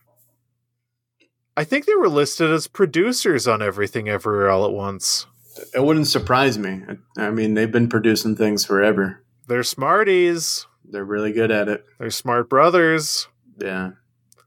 [1.55, 5.27] I think they were listed as producers on Everything Everywhere All at Once.
[5.73, 6.81] it wouldn't surprise me.
[7.17, 9.23] I mean, they've been producing things forever.
[9.47, 10.65] They're smarties.
[10.83, 11.85] They're really good at it.
[11.99, 13.27] They're smart brothers.
[13.59, 13.91] Yeah.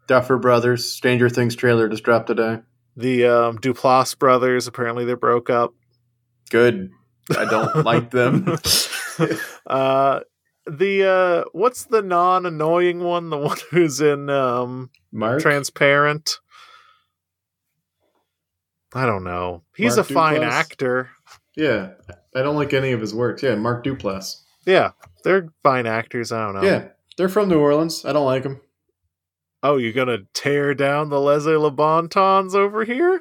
[0.08, 2.60] Duffer Brothers, Stranger Things trailer just dropped today.
[2.96, 5.74] The um, Duplass brothers, apparently they broke up.
[6.50, 6.90] Good.
[7.36, 8.56] I don't like them.
[9.66, 10.20] Uh,
[10.66, 13.30] the uh, what's the non-annoying one?
[13.30, 15.40] The one who's in um, Mark?
[15.40, 16.38] Transparent.
[18.96, 19.62] I don't know.
[19.76, 21.10] He's Mark a fine actor.
[21.56, 21.90] yeah.
[22.34, 23.42] I don't like any of his works.
[23.42, 24.42] Yeah, Mark Duplass.
[24.66, 24.90] Yeah,
[25.24, 26.32] they're fine actors.
[26.32, 26.68] I don't know.
[26.68, 26.88] Yeah.
[27.16, 28.04] They're from New Orleans.
[28.04, 28.60] I don't like them.
[29.62, 33.20] Oh, you're gonna tear down the Leslie Labontons over here?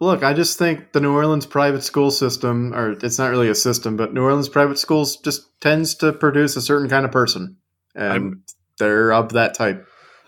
[0.00, 3.54] Look, I just think the New Orleans private school system, or it's not really a
[3.54, 7.56] system, but New Orleans private schools just tends to produce a certain kind of person.
[7.94, 8.42] And I'm-
[8.78, 9.86] they're of that type.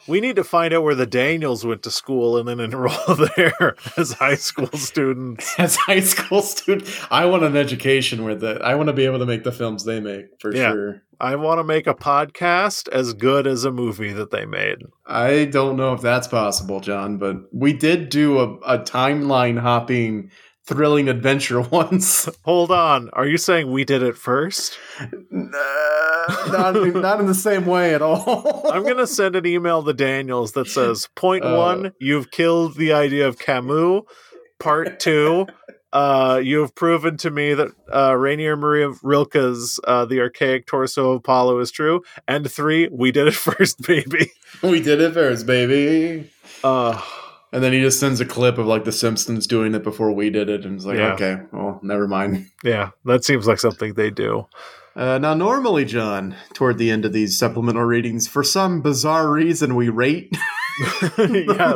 [0.09, 2.97] We need to find out where the Daniels went to school and then enroll
[3.37, 5.55] there as high school students.
[5.59, 8.63] As high school students, I want an education with it.
[8.63, 10.71] I want to be able to make the films they make for Yeah.
[10.73, 11.03] sure.
[11.21, 14.77] I want to make a podcast as good as a movie that they made.
[15.05, 20.31] I don't know if that's possible, John, but we did do a, a timeline hopping,
[20.69, 22.29] thrilling adventure once.
[22.45, 23.09] Hold on.
[23.15, 24.79] Are you saying we did it first?
[25.31, 28.71] not, in, not in the same way at all.
[28.73, 31.57] I'm going to send an email to Daniels that says point Uh.
[31.57, 34.03] one, you've killed the idea of Camus.
[34.59, 35.47] Part two,
[35.93, 41.13] uh, you have proven to me that uh, Rainer Maria Rilke's uh, The Archaic Torso
[41.13, 42.03] of Apollo is true.
[42.27, 44.33] And three, we did it first, baby.
[44.63, 46.29] we did it first, baby.
[46.63, 47.01] Uh,
[47.53, 50.29] And then he just sends a clip of like The Simpsons doing it before we
[50.31, 51.15] did it, and it's like, Yeah.
[51.15, 52.47] okay, well, never mind.
[52.63, 54.47] yeah, that seems like something they do.
[54.95, 59.77] Uh, now, normally, John, toward the end of these supplemental readings, for some bizarre reason,
[59.77, 60.37] we rate.
[61.19, 61.75] yeah,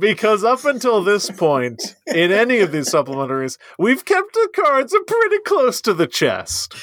[0.00, 5.38] because up until this point, in any of these supplementaries, we've kept the cards pretty
[5.44, 6.74] close to the chest.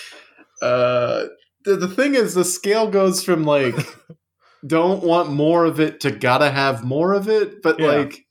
[0.62, 1.26] Uh,
[1.66, 3.76] the, the thing is, the scale goes from like
[4.66, 7.88] don't want more of it to gotta have more of it, but Yeah.
[7.88, 8.26] like.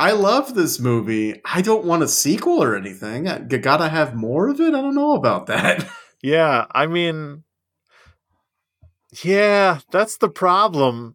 [0.00, 1.40] I love this movie.
[1.44, 3.26] I don't want a sequel or anything.
[3.26, 4.68] I gotta have more of it.
[4.72, 5.88] I don't know about that.
[6.22, 7.44] Yeah, I mean,
[9.22, 11.14] yeah, that's the problem.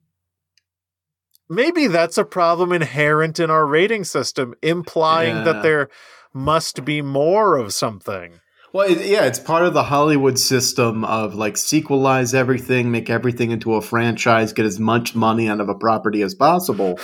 [1.49, 5.43] Maybe that's a problem inherent in our rating system, implying Yeah.
[5.43, 5.89] that there
[6.33, 8.39] must be more of something.
[8.73, 13.51] Well, it, yeah, it's part of the Hollywood system of like sequelize everything, make everything
[13.51, 16.99] into a franchise, get as much money out of a property as possible,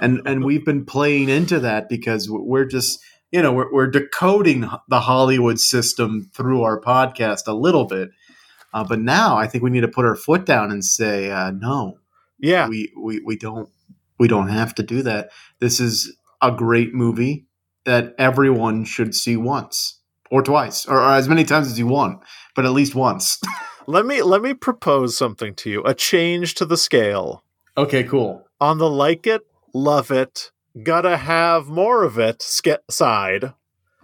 [0.00, 3.00] and and we've been playing into that because we're just
[3.32, 8.10] you know we're, we're decoding the Hollywood system through our podcast a little bit,
[8.74, 11.52] uh, but now I think we need to put our foot down and say uh,
[11.52, 12.00] no,
[12.38, 12.68] Yeah.
[12.68, 13.70] we, we we don't
[14.18, 15.30] we don't have to do that.
[15.58, 17.46] This is a great movie
[17.86, 20.00] that everyone should see once
[20.34, 22.20] or twice or, or as many times as you want,
[22.56, 23.40] but at least once.
[23.86, 25.84] Let me let me propose something to you.
[25.84, 27.44] A change to the scale.
[27.76, 28.42] okay, cool.
[28.58, 29.42] On the like it,
[29.74, 30.50] love it,
[30.82, 33.52] gotta have more of it sk- side.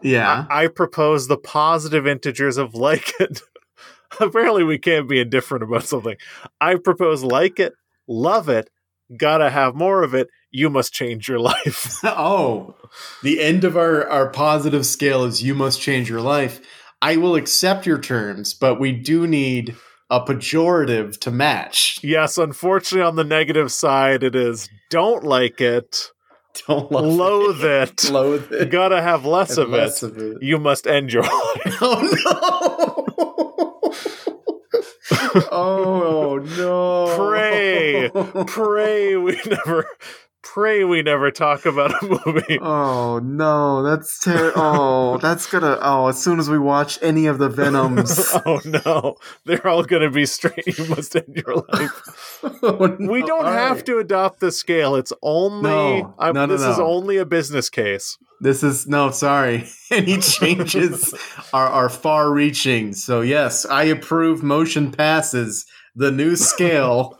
[0.02, 0.44] Yeah.
[0.50, 3.40] I, I propose the positive integers of like it.
[4.20, 6.16] Apparently, we can't be indifferent about something.
[6.60, 7.72] I propose like it,
[8.06, 8.68] love it,
[9.16, 10.28] gotta have more of it.
[10.50, 11.98] You must change your life.
[12.04, 12.74] oh,
[13.22, 16.60] the end of our our positive scale is you must change your life.
[17.02, 19.76] I will accept your terms, but we do need
[20.10, 22.00] a pejorative to match.
[22.02, 26.10] yes, unfortunately, on the negative side, it is don't like it,
[26.66, 28.10] Don't love loathe it, it.
[28.10, 28.70] Loathe it.
[28.72, 30.10] gotta have less of less it.
[30.10, 30.42] of it.
[30.42, 31.78] You must end your life.
[31.80, 33.06] Oh
[35.30, 35.46] no!
[35.52, 37.16] oh no!
[37.16, 38.10] Pray.
[38.46, 39.86] Pray we never,
[40.42, 42.58] pray we never talk about a movie.
[42.62, 47.38] Oh no, that's ter- oh, that's gonna oh, as soon as we watch any of
[47.38, 48.20] the Venoms.
[48.46, 50.66] oh no, they're all to be straight.
[50.78, 52.02] You must end your life.
[52.62, 53.10] Oh, no.
[53.12, 53.86] We don't All have right.
[53.86, 54.94] to adopt the scale.
[54.96, 56.14] It's only No.
[56.18, 58.16] I'm- No, no, this is only a business case.
[58.40, 59.68] This is no, sorry.
[59.90, 61.12] Any changes
[61.52, 62.94] are are far reaching.
[62.94, 67.18] So yes, I approve motion passes the new scale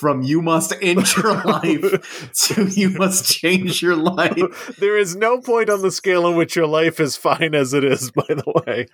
[0.00, 4.74] from you must end your life to you must change your life.
[4.78, 7.84] There is no point on the scale in which your life is fine as it
[7.84, 8.10] is.
[8.10, 8.86] By the way,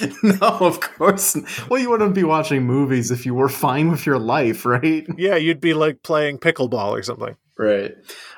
[0.40, 1.36] No, of course.
[1.68, 5.06] Well, you wouldn't be watching movies if you were fine with your life, right?
[5.16, 7.36] yeah, you'd be like playing pickleball or something.
[7.58, 7.92] Right.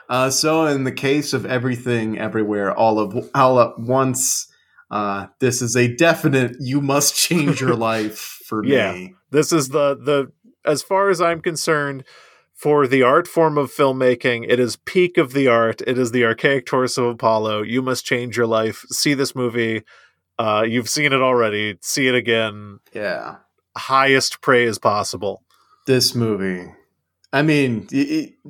[0.09, 4.47] Uh, so, in the case of everything, everywhere, all of all at once,
[4.91, 6.57] uh, this is a definite.
[6.61, 8.93] You must change your life for Yeah.
[8.93, 9.15] me.
[9.31, 10.31] This is the the
[10.67, 12.05] as far as I'm concerned.
[12.53, 15.83] For the art form of filmmaking, it is peak of the art.
[15.87, 17.65] It is the archaic torso of Apollo.
[17.65, 18.83] You must change your life.
[18.89, 19.83] See this movie.
[20.39, 21.77] Uh, you've seen it already.
[21.83, 22.79] See it again.
[22.95, 23.37] Yeah.
[23.77, 25.43] Highest praise possible.
[25.87, 26.73] This movie.
[27.31, 27.89] I mean,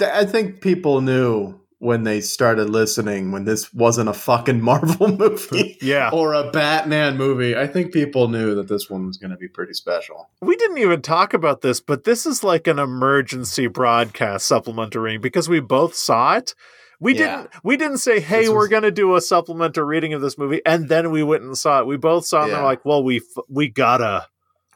[0.01, 5.77] I think people knew when they started listening when this wasn't a fucking Marvel movie
[5.83, 6.11] Yeah.
[6.13, 7.55] or a Batman movie.
[7.57, 10.31] I think people knew that this one was going to be pretty special.
[10.41, 15.49] We didn't even talk about this, but this is like an emergency broadcast supplementary because
[15.49, 16.55] we both saw it.
[16.99, 17.43] We Yeah.
[17.43, 20.39] didn't we didn't say, "Hey, This we're going to do a supplementary reading of this
[20.39, 21.87] movie," and then we went and saw it.
[21.87, 22.57] We both saw it and Yeah.
[22.57, 24.27] they're like, "Well, we f- we gotta,"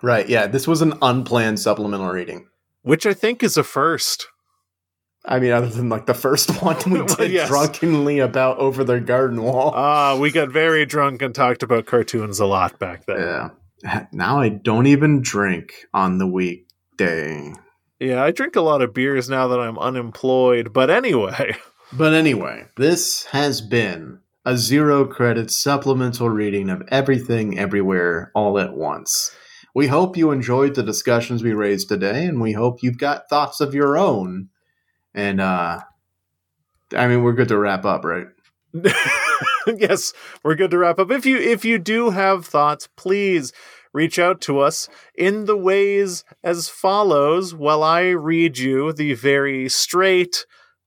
[0.02, 0.28] Right.
[0.28, 0.46] Yeah.
[0.46, 2.48] This was an unplanned supplemental reading.
[2.82, 4.26] which I think is a first.
[5.30, 7.48] I mean, other than like the first one we Well, did yes.
[7.48, 9.72] drunkenly about over their garden wall.
[9.74, 13.18] Ah, we got very drunk and talked about cartoons a lot back then.
[13.82, 14.06] yeah.
[14.12, 17.54] Now I don't even drink on the weekday.
[17.98, 21.56] Yeah, I drink a lot of beers now that I'm unemployed, but anyway.
[21.92, 28.74] But anyway, this has been a zero credit supplemental reading of everything everywhere all at
[28.74, 29.32] once.
[29.74, 33.60] We hope you enjoyed the discussions we raised today, and we hope you've got thoughts
[33.60, 34.50] of your own.
[35.14, 35.80] And uh
[36.96, 38.26] I mean we're good to wrap up, right?
[39.66, 40.12] yes,
[40.44, 41.10] we're good to wrap up.
[41.10, 43.52] If you if you do have thoughts, please
[43.92, 49.68] reach out to us in the ways as follows while I read you the very
[49.68, 50.46] straight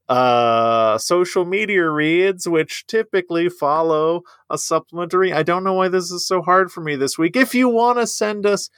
[0.09, 5.33] uh social media reads which typically follow a supplementary.
[5.33, 7.35] I don't know why this is so hard for me this week.
[7.35, 8.69] If you want to send us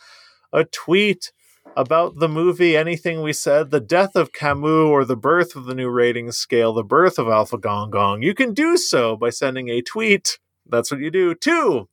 [0.53, 1.31] a tweet
[1.76, 5.76] about the movie, anything we said, the death of Camus or the birth of the
[5.76, 9.69] new rating scale, the birth of Alpha Gong Gong, you can do so by sending
[9.69, 10.39] a tweet.
[10.65, 11.88] That's what you do to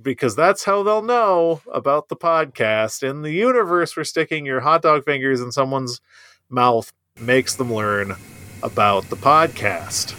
[0.00, 3.02] because that's how they'll know about the podcast.
[3.02, 6.00] In the universe, where sticking your hot dog fingers in someone's
[6.48, 8.14] mouth makes them learn
[8.62, 10.14] about the podcast.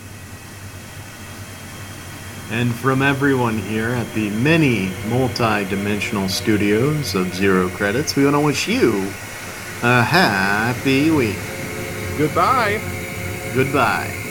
[2.49, 8.39] And from everyone here at the many multi-dimensional studios of Zero Credits, we want to
[8.39, 8.93] wish you
[9.83, 11.37] a happy week.
[12.17, 12.79] Goodbye.
[13.53, 14.26] Goodbye.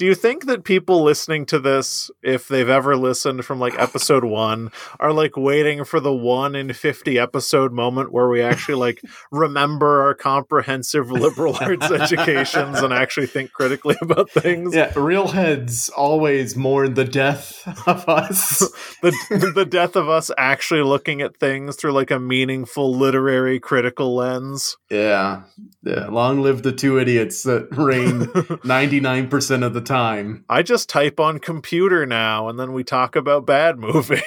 [0.00, 4.24] Do you think that people listening to this, if they've ever listened from like episode
[4.40, 9.02] one, are like waiting for the one in 50 episode moment where we actually like
[9.30, 14.74] remember our comprehensive liberal arts educations and actually think critically about things?
[14.74, 18.60] Yeah, real heads always mourn the death of us.
[19.02, 24.16] the, the death of us actually looking at things through like a meaningful literary critical
[24.16, 24.78] lens.
[24.90, 25.42] Yeah.
[25.82, 26.06] Yeah.
[26.06, 28.20] Long live the two idiots that reign
[28.64, 30.44] 99% of the time.
[30.48, 34.22] I just type on computer now and then we talk about bad movie.